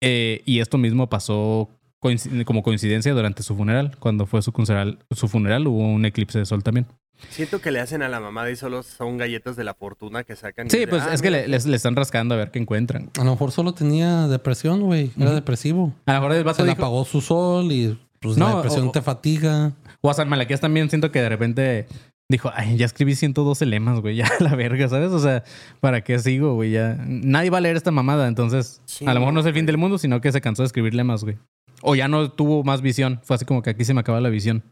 [0.00, 1.68] eh, y esto mismo pasó
[2.00, 3.96] coinc- como coincidencia durante su funeral.
[3.98, 6.86] Cuando fue su funeral, su funeral hubo un eclipse de sol también.
[7.30, 10.36] Siento que le hacen a la mamada y solo son galletas de la fortuna que
[10.36, 10.68] sacan.
[10.68, 12.60] y Sí, de, pues ah, es que le, les- le están rascando a ver qué
[12.60, 13.10] encuentran.
[13.18, 15.10] A lo mejor solo tenía depresión, güey.
[15.18, 15.92] Era depresivo.
[16.06, 18.86] A lo mejor el vato Se le apagó su sol y pues No, la depresión
[18.88, 19.72] o- te fatiga.
[20.00, 21.88] O a San Malaquías también siento que de repente
[22.30, 25.10] dijo, ay, ya escribí 112 lemas, güey, ya la verga, ¿sabes?
[25.12, 25.44] O sea,
[25.80, 26.72] ¿para qué sigo, güey?
[26.72, 29.54] Ya nadie va a leer esta mamada, entonces Sí, a lo mejor no es el
[29.54, 31.38] fin del mundo, sino que se cansó de escribir lemas, güey.
[31.80, 34.28] O ya no tuvo más visión, fue así como que aquí se me acaba la
[34.28, 34.62] visión.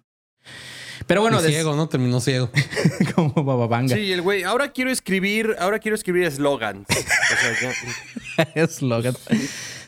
[1.07, 1.89] Pero bueno, des- ciego, ¿no?
[1.89, 2.51] Terminó ciego.
[3.15, 3.95] como bababanga.
[3.95, 6.87] Sí, el güey, ahora quiero escribir, ahora quiero escribir eslogans.
[6.91, 6.95] O
[7.59, 7.73] sea,
[8.37, 9.15] ya- Eslogan.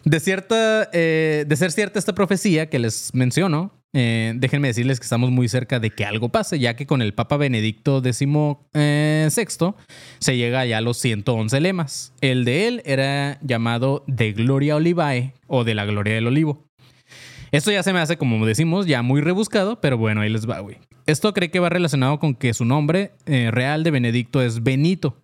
[0.05, 5.05] De cierta, eh, de ser cierta esta profecía que les menciono, eh, déjenme decirles que
[5.05, 8.57] estamos muy cerca de que algo pase, ya que con el Papa Benedicto XVI
[10.19, 12.13] se llega ya a los 111 lemas.
[12.21, 16.65] El de él era llamado de Gloria Olivae o de la Gloria del Olivo.
[17.51, 20.61] Esto ya se me hace, como decimos, ya muy rebuscado, pero bueno, ahí les va,
[20.61, 20.77] güey.
[21.07, 25.23] Esto cree que va relacionado con que su nombre eh, real de Benedicto es Benito.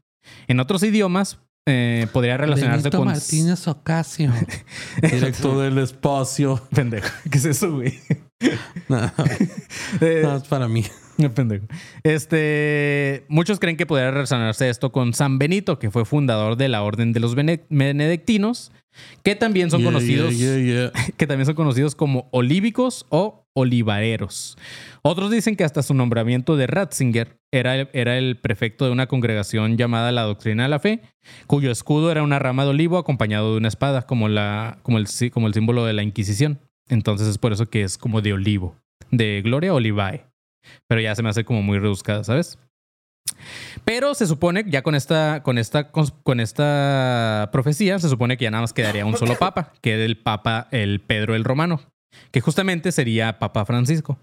[0.49, 3.09] En otros idiomas eh, podría relacionarse Benito con...
[3.09, 4.33] Martínez Ocasio.
[5.03, 6.62] Directo del espacio.
[6.75, 7.09] Pendejo.
[7.31, 8.01] ¿Qué es eso, güey?
[8.89, 9.11] No,
[10.01, 10.85] Eh, no, es para mí.
[11.35, 11.67] pendejo.
[12.03, 16.83] Este, muchos creen que podría relacionarse esto con San Benito, que fue fundador de la
[16.83, 18.73] Orden de los Bene- Benedictinos,
[19.23, 20.93] que también son Yeah, conocidos, yeah, yeah, yeah.
[21.17, 24.57] que también son conocidos como olívicos o olivareros.
[25.03, 29.07] Otros dicen que hasta su nombramiento de Ratzinger era el, era el prefecto de una
[29.07, 31.01] congregación llamada la Doctrina de la Fe,
[31.47, 35.07] cuyo escudo era una rama de olivo acompañado de una espada, como, la, como, el,
[35.07, 36.59] sí- como el símbolo de la Inquisición.
[36.89, 38.76] Entonces es por eso que es como de olivo,
[39.11, 40.26] de Gloria Olivae.
[40.89, 42.59] Pero ya se me hace como muy rebuscada, ¿sabes?
[43.85, 48.51] Pero se supone, ya con esta, con esta, con esta profecía, se supone que ya
[48.51, 51.80] nada más quedaría un solo papa, que era el papa, el Pedro el Romano,
[52.30, 54.18] que justamente sería Papa Francisco.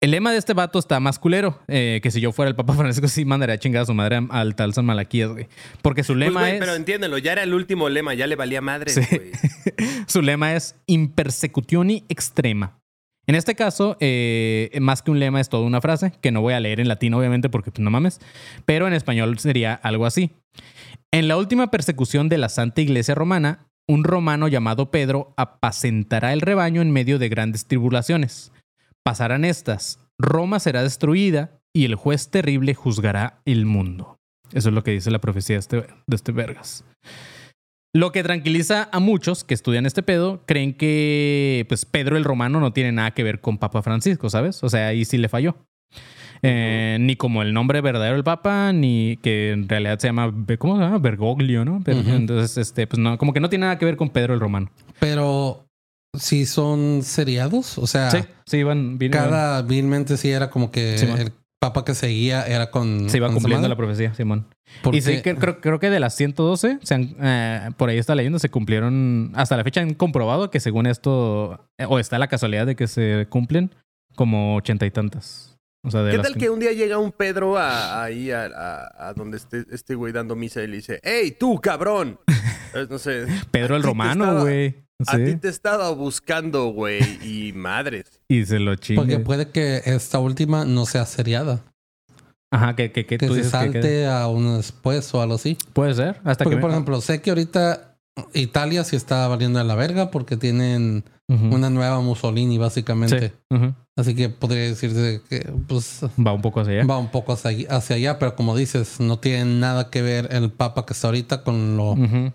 [0.00, 2.72] El lema de este vato está más culero, eh, que si yo fuera el Papa
[2.76, 5.48] Francisco sí mandaría a chingar a su madre al tal San Malaquías, güey.
[5.82, 6.58] Porque su Pues, lema güey, es...
[6.60, 9.02] Pero entiéndelo, ya era el último lema, ya le valía madre, Sí.
[9.10, 9.30] güey.
[10.06, 12.78] Su lema es impersecutioni extrema.
[13.26, 16.54] En este caso, eh, más que un lema es toda una frase, que no voy
[16.54, 18.20] a leer en latín obviamente porque pues, no mames,
[18.64, 20.30] pero en español sería algo así.
[21.12, 26.40] En la última persecución de la Santa Iglesia Romana, un romano llamado Pedro apacentará el
[26.40, 28.52] rebaño en medio de grandes tribulaciones.
[29.04, 34.18] Pasarán estas, Roma será destruida y el juez terrible juzgará el mundo.
[34.52, 36.84] Eso es lo que dice la profecía de este, de este Vergas.
[37.92, 42.60] Lo que tranquiliza a muchos que estudian este pedo, creen que pues Pedro el Romano
[42.60, 44.62] no tiene nada que ver con Papa Francisco, ¿sabes?
[44.62, 45.56] O sea, ahí sí le falló.
[46.42, 50.76] Eh, ni como el nombre verdadero del Papa, ni que en realidad se llama, ¿cómo
[50.76, 50.98] se llama?
[50.98, 51.82] Bergoglio, ¿no?
[51.84, 52.00] Pero.
[52.00, 54.70] Entonces, este, pues no, como que no tiene nada que ver con Pedro el Romano.
[55.00, 55.66] Pero
[56.18, 60.98] si son seriados, o sea, Sí, sí, iban, vienen- cada vilmente sí era como que
[60.98, 61.20] Simón.
[61.20, 63.08] el papa que seguía era con.
[63.10, 64.46] se iba con cumpliendo la profecía, Simón.
[64.82, 67.98] Porque- Y sí, que- creo, creo que de las 112, se han, eh, por ahí
[67.98, 72.18] está leyendo, se cumplieron, hasta la fecha han comprobado que según esto, eh, o está
[72.18, 73.74] la casualidad de que se cumplen
[74.16, 75.56] como ochenta y tantas.
[75.82, 78.44] O sea, de ¿Qué las tal que un día llega un Pedro a- ahí a,
[78.46, 82.18] a- a donde esté este güey dando misa y le dice, ¡Ey, tú, cabrón!
[82.90, 83.26] No sé.
[83.50, 84.44] Pedro el Romano, estaba-
[85.06, 88.04] A ti te estaba buscando, güey, y madres.
[88.28, 89.00] Y se lo chingue.
[89.02, 91.60] Porque puede que esta última no sea seriada.
[92.52, 95.22] Ajá, que, que, que Que tú se dices que- salte que- a un después o
[95.22, 95.56] algo así.
[95.72, 96.20] Puede ser.
[96.24, 96.60] Hasta Porque, que.
[96.60, 97.96] por ejemplo, sé que ahorita
[98.34, 103.32] Italia sí está valiendo de la verga porque tienen una nueva Mussolini, básicamente.
[103.52, 103.56] Sí.
[103.96, 106.86] Así que podría decirse que pues Va un poco hacia allá.
[106.86, 110.84] va un poco hacia, allá, pero como dices, no tiene nada que ver el papa
[110.86, 111.92] que está ahorita con lo...
[111.92, 112.32] Ujú.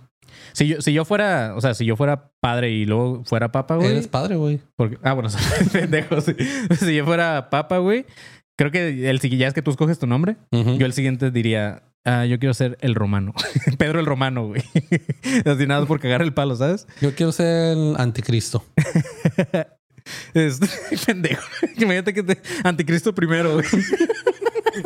[0.53, 3.75] Si yo, si yo fuera, o sea, si yo fuera padre y luego fuera papa,
[3.75, 3.89] güey.
[3.91, 4.61] Eres padre, güey.
[4.75, 5.29] Porque, ah, bueno,
[5.71, 6.33] pendejo, sí.
[6.79, 8.05] Si yo fuera papa, güey,
[8.57, 10.77] creo que el ya es que tú escoges tu nombre, Ujú.
[10.77, 13.33] yo el siguiente diría, ah, yo quiero ser el romano.
[13.77, 14.63] Pedro el romano, güey.
[15.45, 16.87] Así nada por cagar el palo, ¿sabes?
[17.01, 18.63] Yo quiero ser el anticristo.
[20.33, 20.67] Este,
[21.05, 21.43] pendejo.
[21.77, 23.65] Imagínate que te, anticristo primero, güey.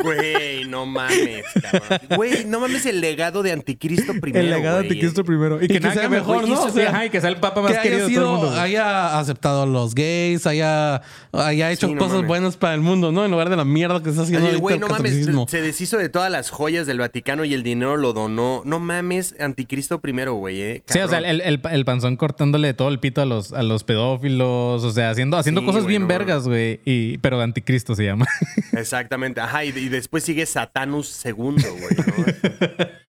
[0.02, 1.98] Güey, no mames, cabrón.
[2.16, 4.44] Güey, no mames el legado de Anticristo primero.
[4.44, 4.82] el legado de.
[4.82, 5.56] Anticristo primero.
[5.56, 6.54] Y, que, que nada sea que mejor, ¿no?
[6.54, 8.22] y O sea, ajá, y que sea el papa más que querido haya, de todo
[8.22, 8.46] el sido, mundo.
[8.50, 8.60] güey.
[8.60, 11.02] haya aceptado a los gays, haya,
[11.32, 12.28] haya hecho Sí, no cosas mames.
[12.28, 13.24] buenas para el mundo, ¿no?
[13.24, 15.98] En lugar de la mierda que está haciendo ahorita Güey, el no mames, se deshizo
[15.98, 18.62] de todas las joyas del Vaticano y el dinero lo donó.
[18.64, 20.82] No mames, Anticristo primero, güey, eh.
[20.86, 24.84] Sí, o sea, el, el panzón cortándole todo el pito a los, a los pedófilos,
[24.84, 26.80] o sea, haciendo, haciendo Sí, cosas bien vergas, güey.
[26.84, 28.26] Y, pero de anticristo se llama.
[28.72, 32.84] Exactamente, ajá, y, y después sigue Satanus segundo, güey, ¿no?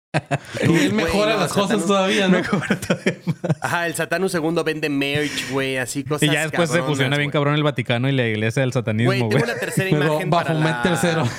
[0.67, 2.41] Y él mejora no, las cosas todavía, ¿no?
[3.61, 7.29] Ajá, el Satanus segundo vende merch, güey, así cosas y ya después se fusiona bien
[7.29, 10.71] cabrón el Vaticano y la iglesia del satanismo, Güey, tengo una tercera imagen para Baphomet
[10.71, 10.81] la...
[10.81, 11.23] tercero.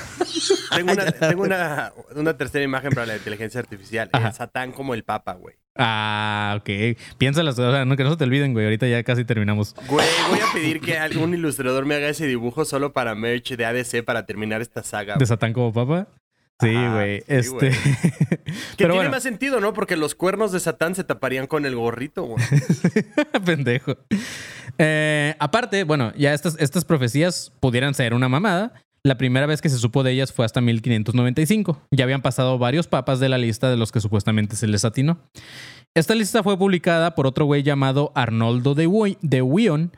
[0.75, 4.09] Tengo, una, tengo una, una tercera imagen para la inteligencia artificial.
[4.13, 4.29] Ajá.
[4.29, 5.57] El Satán como el Papa, güey.
[5.77, 6.97] Ah, ok.
[7.19, 8.67] Piénsalas, o sea, no, que no se te olviden, güey.
[8.67, 9.75] Ahorita ya casi terminamos.
[9.89, 13.65] Güey, voy a pedir que algún ilustrador me haga ese dibujo solo para merch de
[13.65, 15.17] ADC para terminar esta saga.
[15.17, 16.07] ¿De Satán como papa?
[16.61, 17.23] Sí, güey.
[17.27, 17.71] este.
[18.77, 19.73] Que tiene bueno, más sentido, ¿no?
[19.73, 22.45] Porque los cuernos de Satán se taparían con el gorrito, güey.
[23.45, 23.97] pendejo.
[24.79, 28.73] Eh, aparte, bueno, ya estas, estas profecías pudieran ser una mamada.
[29.03, 31.81] La primera vez que se supo de ellas fue hasta 1595.
[31.91, 35.19] Ya habían pasado varios papas de la lista de los que supuestamente se les atinó.
[35.95, 39.93] Esta lista fue publicada por otro güey llamado Arnoldo de Wion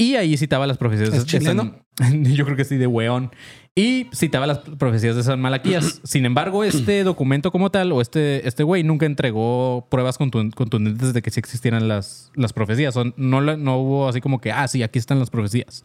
[0.00, 1.40] y ahí citaba las profecías ¿Es de?
[1.40, 1.82] San...
[2.24, 3.32] Yo creo que sí, de Weón.
[3.74, 6.00] Y citaba las profecías de San Malaquías.
[6.04, 11.12] Sin embargo, este documento como tal, o este este güey, nunca entregó pruebas contun- contundentes
[11.12, 12.96] de que sí existieran las, las profecías.
[12.96, 15.82] O no, no hubo así como que, ah, sí, aquí están las profecías.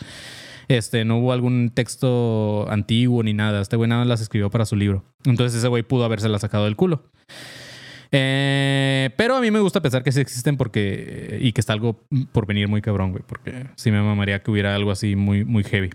[0.67, 3.61] Este, no hubo algún texto antiguo ni nada.
[3.61, 5.03] Este güey nada más las escribió para su libro.
[5.25, 7.03] Entonces ese güey pudo habérsela sacado del culo.
[8.15, 11.99] Eh, pero a mí me gusta pensar que sí existen porque y que está algo
[12.31, 15.63] por venir muy cabrón, güey, porque sí me mamaría que hubiera algo así muy, muy
[15.63, 15.89] heavy.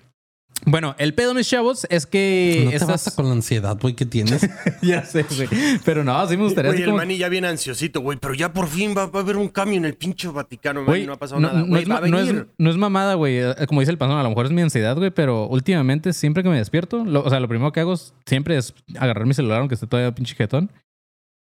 [0.67, 3.95] Bueno, el pedo, mis chavos, es que No te estas- basta con la ansiedad, güey,
[3.95, 4.41] que tienes.
[4.83, 5.49] ya sé, güey.
[5.85, 8.19] Pero no, sí me gustaría Güey, el como- Manny ya viene ansiosito, güey.
[8.21, 11.07] Pero ya por fin va, va a haber un cambio en el pinche Vaticano, Güey.
[11.07, 11.61] No ha pasado no, nada.
[11.61, 12.49] no Güey, es, va a ma- no es- venir.
[12.59, 13.37] no es mamada, güey.
[13.39, 16.43] Eh, Como dice el panzón, a lo mejor es mi ansiedad, güey, pero últimamente siempre
[16.43, 17.95] que me despierto, lo- o sea, lo primero que hago
[18.27, 20.73] siempre es agarrar mi celular, aunque esté todavía pinche jetón.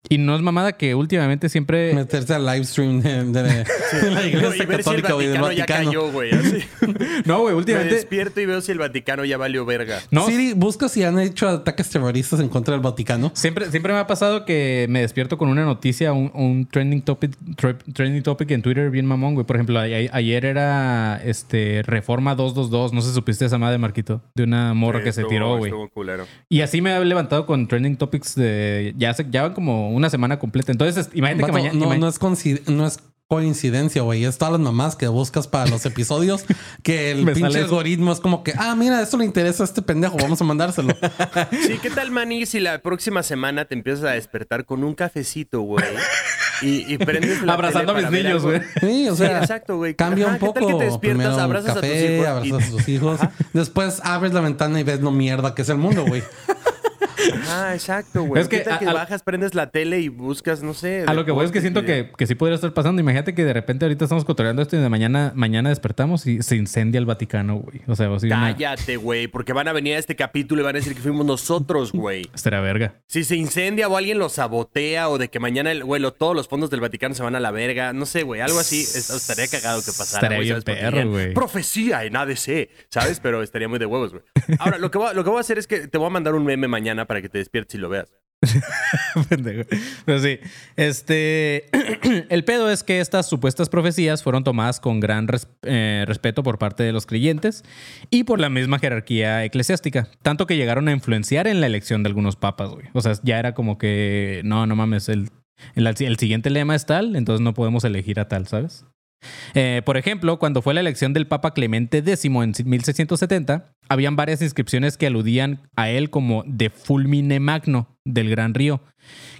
[0.09, 1.93] Y no es mamada que últimamente siempre...
[1.93, 3.65] Meterse al live stream de, de- de
[4.11, 5.85] la iglesia si católica, güey, del Vaticano ya Vaticano.
[5.89, 6.31] cayó, güey.
[6.33, 6.57] así.
[7.25, 7.95] No, güey, Me últimamente...
[7.95, 9.99] despierto y veo si el Vaticano ya valió verga.
[10.11, 13.31] No, Siri, busca si han hecho ataques terroristas en contra del Vaticano.
[13.33, 17.31] Siempre, siempre me ha pasado que me despierto con una noticia, un, un trending topic,
[17.55, 19.45] tre- trending topic en Twitter bien mamón, güey.
[19.47, 23.77] Por ejemplo, a- a- ayer era este Reforma 222, no sé si supiste esa madre,
[23.77, 25.71] Marquito, de una morra Sí, que se tiró, güey.
[26.49, 30.09] Y así me he levantado con trending topics de ya se ya van como una
[30.09, 30.71] semana completa.
[30.71, 34.25] Entonces, es- imagínate que mañana no, no, es coincid- no es coincidencia, güey.
[34.25, 36.45] Es todas las mamás que buscas para los episodios
[36.83, 39.81] que el Me pinche algoritmo es como que, ah, mira, esto le interesa a este
[39.81, 40.93] pendejo, vamos a mandárselo.
[41.65, 45.61] Sí, ¿qué tal, Manny, si la próxima semana te empiezas a despertar con un cafecito,
[45.61, 45.83] güey?
[46.61, 48.61] Y, y prendes la Abrazando tele a mis niños, güey.
[48.79, 49.95] Sí, o sea, exacto, güey.
[49.95, 50.67] cambia Ajá, un ¿qué tal poco.
[50.67, 53.19] que te despiertas, Primero abrazas a tus café, hijos y- a tus hijos.
[53.53, 56.21] Después abres la ventana y ves lo mierda que es el mundo, güey.
[57.49, 58.41] Ah, exacto, güey.
[58.41, 61.03] Es que ¿Qué tal que a- a- bajas, prendes la tele y buscas, no sé.
[61.07, 63.01] A lo que voy es que siento que, que sí podría estar pasando.
[63.01, 66.55] Imagínate que de repente ahorita estamos cotoreando esto y de mañana, mañana despertamos y se
[66.55, 67.81] incendia el Vaticano, güey.
[67.87, 68.53] O sea, así una...
[68.53, 71.25] Cállate, güey, porque van a venir a este capítulo y van a decir que fuimos
[71.25, 72.29] nosotros, güey.
[72.33, 72.95] Estaría verga.
[73.07, 76.35] Si se incendia o alguien lo sabotea o de que mañana, el, güey, lo- todos
[76.35, 78.81] los fondos del Vaticano se van a la verga, no sé, güey, algo así.
[78.81, 81.33] es- estaría cagado que pasara, Estaría bien perro, güey.
[81.33, 83.19] Profecía en ADC, ¿sabes?
[83.19, 84.23] Pero estaría muy de huevos, güey.
[84.59, 86.33] Ahora, lo que, voy, lo que voy a hacer es que te voy a mandar
[86.35, 88.13] un meme mañana para que te despiertes y lo veas.
[90.05, 90.39] Pero sí,
[90.75, 91.65] este.
[92.29, 95.27] el pedo es que estas supuestas profecías fueron tomadas con gran
[95.63, 97.63] eh, respeto por parte de los creyentes
[98.09, 100.09] y por la misma jerarquía eclesiástica.
[100.21, 102.87] Tanto que llegaron a influenciar en la elección de algunos papas, güey.
[102.93, 105.29] O sea, ya era como que, no, no mames, el,
[105.75, 108.85] el siguiente lema es tal, entonces no podemos elegir a tal, ¿sabes?
[109.53, 112.31] Eh, por ejemplo, cuando fue la elección del Papa Clemente X en
[112.65, 118.81] 1670, habían varias inscripciones que aludían a él como de Fulmine Magno del Gran Río,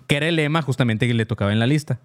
[0.07, 1.99] que era el lema justamente que le tocaba en la lista.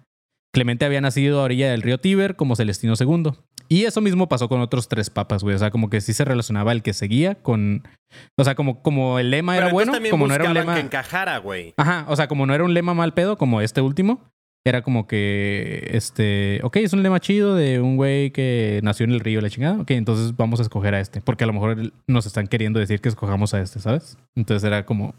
[0.51, 3.33] Clemente había nacido a orilla del río Tíber como Celestino II.
[3.67, 5.55] Y eso mismo pasó con otros tres papas, güey.
[5.55, 7.87] O sea, como que sí se relacionaba el que seguía con.
[8.35, 10.73] O sea, como, como el lema Pero era bueno, como no era un lema.
[10.73, 11.75] que encajara, güey.
[11.77, 14.27] Ajá, o sea, como no era un lema mal pedo, como este último,
[14.65, 19.11] era como que, este, ok, es un lema chido de un güey que nació en
[19.11, 21.93] el río, la chingada, ok, entonces vamos a escoger a este, porque a lo mejor
[22.07, 24.17] nos están queriendo decir que escojamos a este, ¿sabes?
[24.35, 25.15] Entonces era como,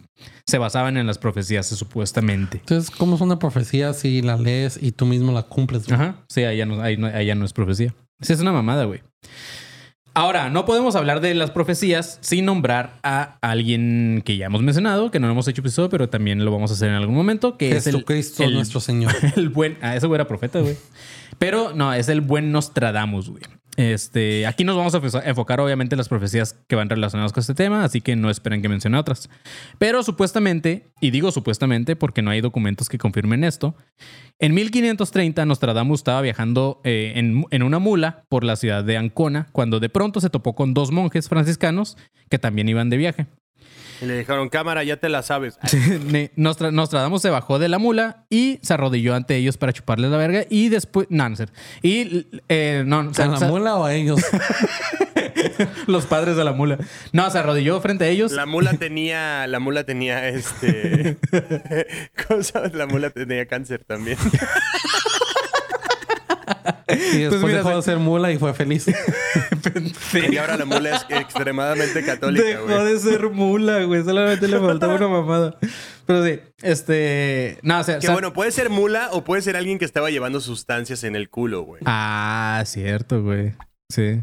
[0.47, 2.59] se basaban en las profecías, supuestamente.
[2.59, 5.87] Entonces, ¿cómo es una profecía si la lees y tú mismo la cumples?
[5.87, 5.95] güey?
[5.95, 7.95] Ajá, sí, ahí ya no, ahí no, ahí ya no es profecía.
[8.21, 9.01] Sí, es una mamada, güey.
[10.13, 15.11] Ahora, no podemos hablar de las profecías sin nombrar a alguien que ya hemos mencionado,
[15.11, 17.71] que no hemos hecho episodio, pero también lo vamos a hacer en algún momento, que
[17.77, 19.13] es el, Jesucristo el- nuestro Señor.
[19.37, 19.79] el buen.
[19.81, 20.77] Ah, ese güey era profeta, güey.
[21.39, 23.43] Pero no, es el buen Nostradamus, güey.
[23.77, 27.41] Este, aquí nos vamos a enfo- enfocar, obviamente, en las profecías que van relacionadas con
[27.41, 29.31] este tema, así que no esperen que mencione otras.
[29.79, 33.75] Pero supuestamente, y digo supuestamente porque no hay documentos que confirmen esto,
[34.39, 39.49] en 1530 Nostradamus estaba viajando eh, en, en una mula por la ciudad de Ancona,
[39.53, 41.97] cuando de pronto se topó con dos monjes franciscanos
[42.29, 43.27] que también iban de viaje.
[44.03, 45.59] Y le dijeron, cámara, ya te la sabes.
[46.37, 50.17] Nostra- Nostradamus se bajó de la mula y se arrodilló ante ellos para chuparles la
[50.17, 51.07] verga y después...
[51.11, 51.37] No, no.
[51.83, 52.27] Y...
[52.49, 54.21] eh, no, ¿A la mula o a ellos?
[55.87, 56.79] los padres de la mula.
[57.13, 58.33] No, se arrodilló frente a ellos.
[58.33, 61.17] La mula tenía, la mula tenía este.
[62.29, 62.75] ¿Cómo sabes?
[62.75, 64.19] La mula tenía cáncer también.
[66.93, 68.87] Y después mira, dejó de ser mula y fue feliz.
[70.31, 72.85] Y ahora la mula es extremadamente católica, Dejó güey.
[72.93, 74.03] de ser mula, güey.
[74.03, 75.57] Solamente le faltaba una mamada.
[76.07, 77.59] Pero sí, este...
[77.63, 77.95] No, o sea...
[77.99, 81.05] Que o sea- bueno, puede ser mula o puede ser alguien que estaba llevando sustancias
[81.05, 81.83] en el culo, güey.
[81.87, 83.53] Ah, cierto, güey.
[83.89, 84.21] Sí.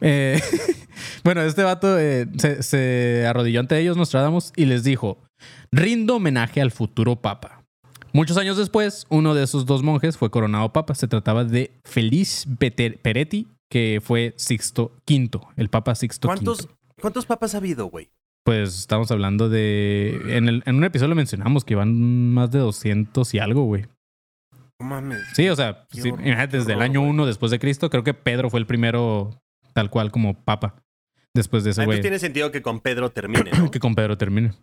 [0.00, 0.40] Eh,
[1.24, 5.18] bueno, este vato eh, se, se arrodilló ante ellos, Nostradamus, y les dijo:
[5.72, 7.57] Rindo homenaje al futuro papa.
[8.18, 10.96] Muchos años después, uno de esos dos monjes fue coronado papa.
[10.96, 16.74] Se trataba de Feliz Peretti, que fue Sixto V, el papa Sixto ¿Cuántos, V.
[17.00, 18.10] ¿Cuántos papas ha habido, güey?
[18.44, 20.20] Pues estamos hablando de.
[20.36, 23.86] En, el- en un episodio lo mencionamos que iban más de 200 y algo, güey.
[24.80, 25.20] No mames.
[25.34, 27.10] Sí, o sea, sí, horror, desde el año güey.
[27.12, 29.30] 1 después de Cristo, creo que Pedro fue el primero
[29.74, 30.74] tal cual como papa.
[31.36, 31.98] Después de ese Ah, güey.
[31.98, 33.70] Entonces tiene sentido que con Pedro termine, ¿no?
[33.70, 34.54] Que con Pedro termine.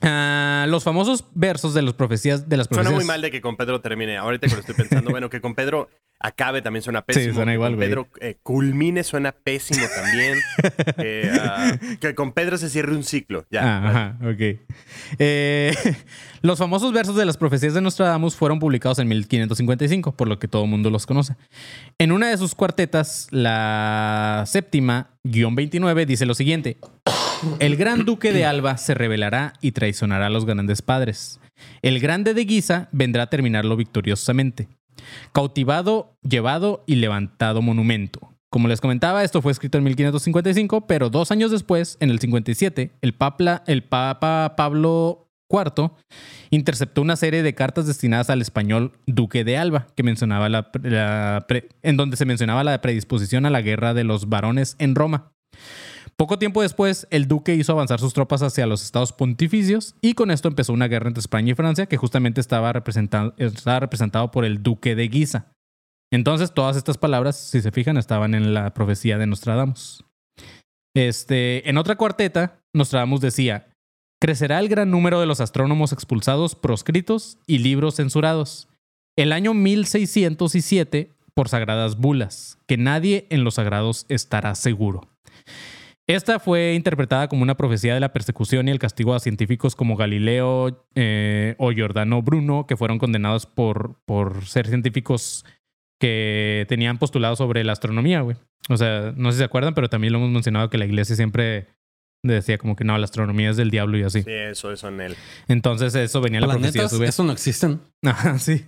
[0.00, 3.04] Ah, los famosos versos de las profecías de las Suena profecías.
[3.04, 4.16] muy mal de que con Pedro termine.
[4.16, 5.88] Ahorita que lo estoy pensando, bueno, que con Pedro
[6.18, 7.34] acabe también suena pésimo.
[7.34, 7.88] suena que igual, con güey.
[7.88, 10.38] Pedro eh, culmine suena pésimo también.
[10.96, 13.44] que, ah, que con Pedro se cierre un ciclo.
[13.50, 13.62] Ya.
[13.62, 14.58] Ah, ajá, ok.
[15.18, 15.72] Eh,
[16.42, 20.48] los famosos versos de las profecías de Nostradamus fueron publicados en 1555, por lo que
[20.48, 21.36] todo el mundo los conoce.
[21.98, 26.78] En una de sus cuartetas, la séptima, guion 29, dice lo siguiente.
[27.58, 31.40] El gran duque de Alba se rebelará y traicionará a los grandes padres.
[31.82, 34.68] El grande de Guisa vendrá a terminarlo victoriosamente.
[35.32, 38.20] Cautivado, llevado y levantado monumento.
[38.50, 42.92] Como les comentaba, esto fue escrito en 1555, pero dos años después, en el 57,
[43.00, 45.90] el, papla- el Papa Pablo IV
[46.50, 50.48] interceptó una serie de cartas destinadas al español Duque de Alba, que mencionaba
[51.82, 55.32] en donde se mencionaba la predisposición a la guerra de los varones en Roma.
[56.22, 60.30] Poco tiempo después, el duque hizo avanzar sus tropas hacia los estados pontificios y con
[60.30, 64.44] esto empezó una guerra entre España y Francia que justamente estaba, representado estaba representado por
[64.44, 65.52] el duque de Guisa.
[66.12, 70.04] Entonces, todas estas palabras, si se fijan, estaban en la profecía de Nostradamus.
[70.94, 73.74] Este, en otra cuarteta, Nostradamus decía,
[74.20, 78.68] crecerá el gran número de los astrónomos expulsados, proscritos y libros censurados.
[79.18, 85.11] El año 1607 por sagradas bulas, que nadie en los sagrados estará seguro.
[86.08, 89.96] Esta fue interpretada como una profecía de la persecución y el castigo a científicos como
[89.96, 95.44] Galileo eh, o Giordano Bruno, que fueron condenados por, por ser científicos
[96.00, 98.36] que tenían postulados sobre la astronomía, güey.
[98.68, 101.14] O sea, no sé si se acuerdan, pero también lo hemos mencionado que la iglesia
[101.14, 101.68] siempre
[102.24, 104.22] decía como que no, la astronomía es del diablo y así.
[104.22, 105.16] Sí, eso, eso en él.
[105.48, 107.08] Entonces eso venía en la profecía a Planetas, su vez.
[107.10, 107.80] eso no existen.
[108.04, 108.64] Ajá, sí.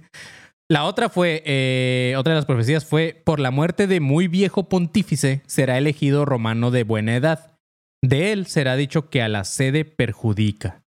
[0.71, 4.69] La otra fue, eh, otra de las profecías fue, por la muerte de muy viejo
[4.69, 7.59] pontífice será elegido romano de buena edad.
[8.03, 10.83] De él será dicho que a la sede perjudica.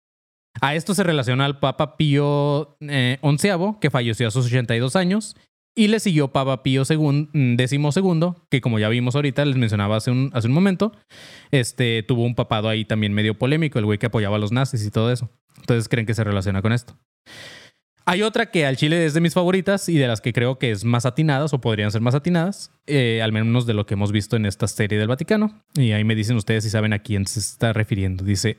[0.62, 3.50] A esto se relaciona al Papa Pío eh, XI,
[3.82, 5.36] que falleció a sus 82 años,
[5.78, 9.98] y le siguió Papa Pío II, décimo segundo, que como ya vimos ahorita, les mencionaba
[9.98, 10.94] hace un, hace un momento,
[11.52, 14.86] este, tuvo un papado ahí también medio polémico, el güey que apoyaba a los nazis
[14.86, 15.30] y todo eso.
[15.58, 16.96] Entonces creen que se relaciona con esto.
[18.08, 20.70] Hay otra que al chile es de mis favoritas y de las que creo que
[20.70, 24.12] es más atinadas o podrían ser más atinadas, eh, al menos de lo que hemos
[24.12, 25.60] visto en esta serie del Vaticano.
[25.74, 28.24] Y ahí me dicen ustedes si saben a quién se está refiriendo.
[28.24, 28.58] Dice,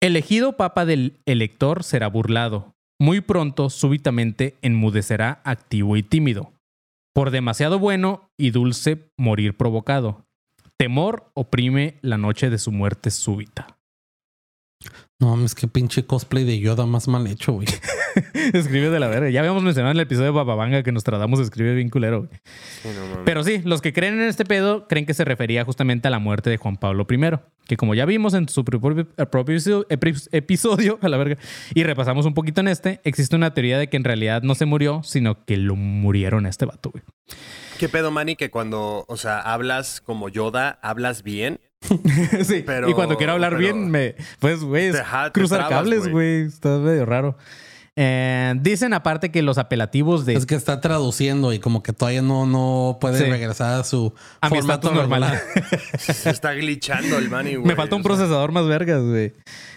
[0.00, 2.72] elegido papa del elector será burlado.
[2.98, 6.52] Muy pronto, súbitamente, enmudecerá activo y tímido.
[7.12, 10.24] Por demasiado bueno y dulce morir provocado.
[10.78, 13.73] Temor oprime la noche de su muerte súbita.
[15.20, 17.66] No, es que pinche cosplay de Yoda más mal hecho, güey.
[18.52, 19.30] escribe de la verga.
[19.30, 22.24] Ya habíamos mencionado en el episodio de Bababanga que nos tratamos de escribir bien culero,
[22.26, 22.30] güey.
[22.82, 23.18] Sí, no mames.
[23.24, 26.18] Pero sí, los que creen en este pedo creen que se refería justamente a la
[26.18, 27.18] muerte de Juan Pablo I,
[27.66, 29.86] que como ya vimos en su propio, propio episodio-
[30.32, 31.38] episodio, a la verga,
[31.72, 34.66] y repasamos un poquito en este, existe una teoría de que en realidad no se
[34.66, 37.02] murió, sino que lo murieron a este vato, güey.
[37.78, 38.36] ¿Qué pedo, Manny?
[38.36, 41.60] Que cuando, o sea, hablas como Yoda, hablas bien.
[42.44, 44.92] sí, Pero- y cuando quiero hablar pero- bien, me, pues, güey,
[45.32, 46.42] cruzar trabas, cables, güey.
[46.42, 47.36] está medio raro.
[47.96, 50.34] Eh, dicen aparte que los apelativos de...
[50.34, 53.24] Es que está traduciendo y como que todavía no, no puede Sí.
[53.30, 55.38] regresar a su A formato normal.
[55.98, 57.68] Se está glitchando el Manny, güey.
[57.68, 59.32] Me falta un O sea, procesador más vergas, güey.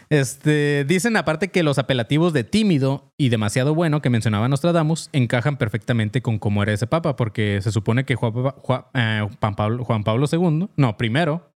[0.10, 5.58] Este, dicen aparte que los apelativos de tímido y demasiado bueno que mencionaba Nostradamus encajan
[5.58, 9.84] perfectamente con cómo era ese papa, porque se supone que Juan, Juan- eh, Juan Pablo,
[9.84, 11.52] Juan Pablo II, no, primero,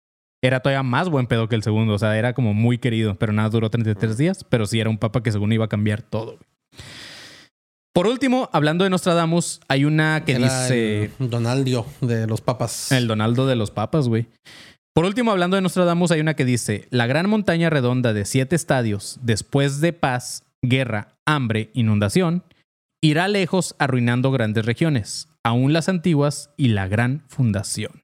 [0.43, 3.33] era todavía más buen pedo que el segundo, o sea, era como muy querido, pero
[3.33, 6.39] nada duró 33 días, pero sí era un papa que según iba a cambiar todo.
[7.93, 11.11] Por último, hablando de Nostradamus, hay una que Era dice...
[11.19, 12.93] el Donaldio de los papas.
[12.93, 14.29] El Donaldo de los Papas, güey.
[14.95, 18.55] Por último, hablando de Nostradamus, hay una que dice: La gran montaña redonda de siete
[18.55, 22.45] estadios, después de paz, guerra, hambre, inundación,
[23.03, 28.03] irá lejos arruinando grandes regiones, aún las antiguas y la gran fundación.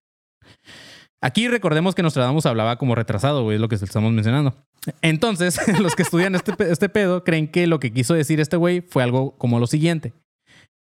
[1.24, 4.54] Aquí recordemos que Nostradamus hablaba como retrasado, es lo que estamos mencionando.
[5.00, 8.82] Entonces, los que estudian este, este pedo creen que lo que quiso decir este güey
[8.82, 10.12] fue algo como lo siguiente.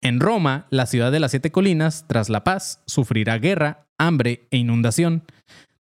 [0.01, 4.55] En Roma, la ciudad de las siete colinas, tras la paz, sufrirá guerra, hambre e
[4.55, 5.23] inundación,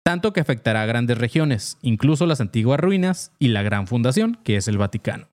[0.03, 4.57] tanto que afectará a grandes regiones, incluso las antiguas ruinas y la gran fundación, que
[4.57, 5.29] es el Vaticano.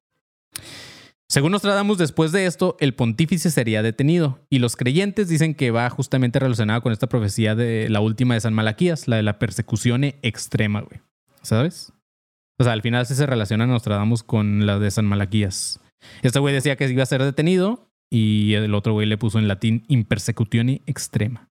[1.29, 5.89] Según Nostradamus, después de esto, el pontífice sería detenido, y los creyentes dicen que va
[5.89, 10.03] justamente relacionado con esta profecía de la última de San Malaquías, la de la persecución
[10.03, 11.01] extrema, güey.
[11.41, 11.91] ¿Sabes?
[12.59, 15.79] O sea, al final sí se relaciona Nostradamus con la de San Malaquías.
[16.21, 19.47] Este güey decía que iba a ser detenido y el otro güey le puso en
[19.47, 21.49] latín impersecutione extrema.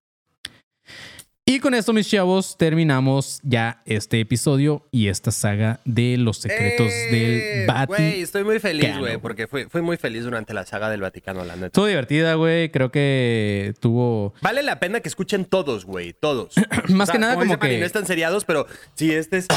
[1.45, 6.87] Y con esto, mis chavos, terminamos ya este episodio y esta saga de los secretos
[6.89, 7.07] ¡Eh!
[7.11, 8.07] del Güey, Vaticano.
[8.23, 9.17] estoy muy feliz, güey, güey.
[9.17, 11.65] porque fui, fui muy feliz durante la saga del Vaticano, la neta.
[11.67, 12.69] Estuvo divertida, güey.
[12.71, 14.33] Creo que tuvo...
[14.41, 16.53] Vale la pena que escuchen todos, güey, todos.
[16.87, 17.79] Más O sea, que nada como Fanny, que...
[17.79, 18.65] No están seriados, pero
[18.95, 19.47] si este es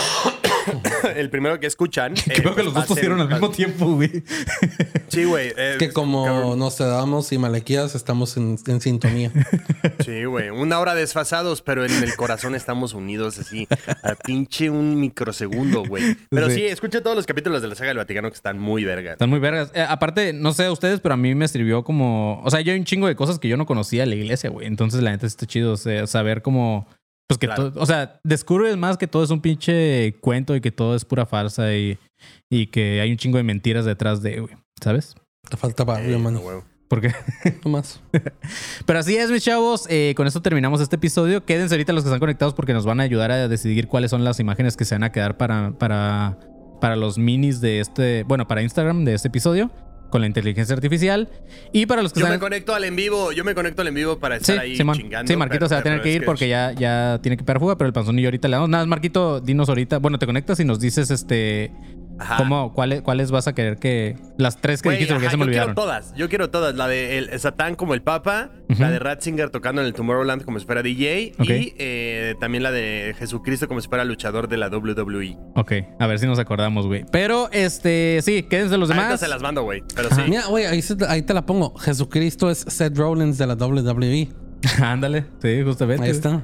[1.14, 2.14] el primero que escuchan.
[2.16, 4.24] eh, Creo que pues los va dos pusieron al mismo tiempo, güey.
[5.06, 5.52] Sí, güey.
[5.56, 6.58] eh, que como cabrón.
[6.58, 9.30] nos damos y Malequías estamos en, en sintonía.
[10.04, 10.50] Sí, güey.
[10.50, 13.66] Una hora desfasados, pero en el corazón estamos unidos así.
[14.02, 16.16] A pinche un microsegundo, güey.
[16.30, 16.56] Pero Sí.
[16.56, 19.12] sí, escucha todos los capítulos de la saga del Vaticano que están muy vergas.
[19.12, 19.70] Están muy vergas.
[19.74, 22.40] Eh, aparte, no sé a ustedes, pero a mí me sirvió como...
[22.44, 24.50] O sea, yo hay un chingo de cosas que yo no conocía de la iglesia,
[24.50, 24.66] güey.
[24.66, 26.86] Entonces, la neta está chido o sea, saber cómo...
[27.28, 27.72] Pues que Claro.
[27.72, 27.82] todo...
[27.82, 31.26] O sea, descubres más que todo es un pinche cuento y que todo es pura
[31.26, 31.98] farsa y,
[32.50, 34.54] y que hay un chingo de mentiras detrás de, güey.
[34.80, 35.14] ¿Sabes?
[35.48, 36.40] Te falta barrio, Eh, mano.
[36.88, 37.12] Porque...
[37.64, 38.00] No más.
[38.86, 39.86] Pero así es, mis chavos.
[39.88, 41.44] Eh, con esto terminamos este episodio.
[41.44, 44.22] Quédense ahorita los que están conectados porque nos van a ayudar a decidir cuáles son
[44.24, 46.38] las imágenes que se van a quedar para, para,
[46.80, 49.70] para los minis de este, bueno, para Instagram de este episodio
[50.10, 51.28] con la inteligencia artificial.
[51.72, 52.40] Y para los que Yo me están...
[52.48, 54.96] conecto al en vivo, yo me conecto al en vivo para Sí, estar ahí Simón.
[54.96, 55.28] chingando.
[55.30, 57.58] sí, Marquito pero- se va a tener que ir porque ya, ya tiene que pegar
[57.58, 58.68] fuga, pero el panzón y yo ahorita le damos.
[58.68, 59.98] Nada, más, Marquito, dinos ahorita.
[59.98, 61.72] Bueno, te conectas y nos dices este
[62.18, 62.36] Ajá.
[62.36, 64.16] cómo, cuáles, cuáles vas a querer que.
[64.36, 65.74] Las tres que dijiste porque ajá, se me yo olvidaron.
[65.74, 66.74] quiero todas, yo quiero todas.
[66.74, 70.60] La de el, Satán como el Papa, la de Ratzinger tocando en el Tomorrowland como
[70.60, 74.66] si fuera DJ y eh, también la de Jesucristo como si fuera luchador de la.
[74.76, 75.36] WWE.
[75.54, 77.04] Ok, a ver si nos acordamos, güey.
[77.10, 79.20] Pero este, sí, quédense los Ahorita demás.
[79.20, 79.82] se las mando, güey.
[79.94, 80.22] Pero sí.
[80.28, 81.76] Mira, güey, ahí te la pongo.
[81.78, 84.28] Jesucristo es Seth Rollins de la WWE.
[84.82, 86.04] Ándale, sí, justamente.
[86.04, 86.42] Ahí está.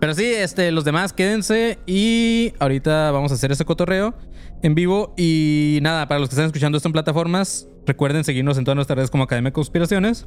[0.00, 4.14] Pero sí, este, los demás quédense y ahorita vamos a hacer ese cotorreo
[4.62, 5.14] en vivo.
[5.16, 8.96] Y nada, para los que están escuchando esto en plataformas, recuerden seguirnos en todas nuestras
[8.96, 10.26] redes como Academia de Conspiraciones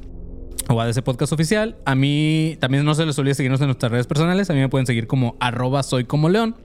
[0.68, 1.76] o ADC Podcast Oficial.
[1.84, 4.50] A mí también no se les olvide seguirnos en nuestras redes personales.
[4.50, 6.56] A mí me pueden seguir como arroba soy como león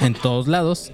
[0.00, 0.92] en todos lados.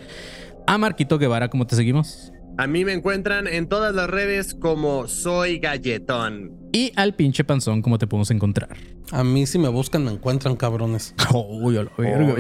[0.67, 2.33] A Marquito Guevara, ¿cómo te seguimos?
[2.59, 6.57] A mí me encuentran en todas las redes como Soy Galletón.
[6.73, 8.77] Y al pinche panzón, ¿cómo te podemos encontrar?
[9.13, 11.15] A mí si me buscan me encuentran cabrones.
[11.35, 12.35] Uy, a la verga.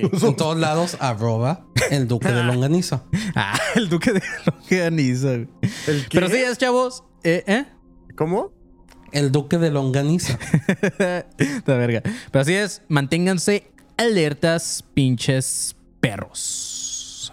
[0.00, 3.04] En todos lados, arroba el duque de longaniza.
[3.36, 5.28] Ah, el duque de longaniza.
[5.28, 5.48] güey.
[5.86, 6.18] ¿El qué?
[6.18, 7.04] Pero sí, es chavos.
[7.22, 7.64] Eh, ¿eh?
[8.16, 8.52] ¿Cómo?
[9.12, 10.36] El duque de longaniza.
[11.38, 12.02] Esta verga.
[12.32, 17.32] Pero así es, manténganse alertas, pinches perros.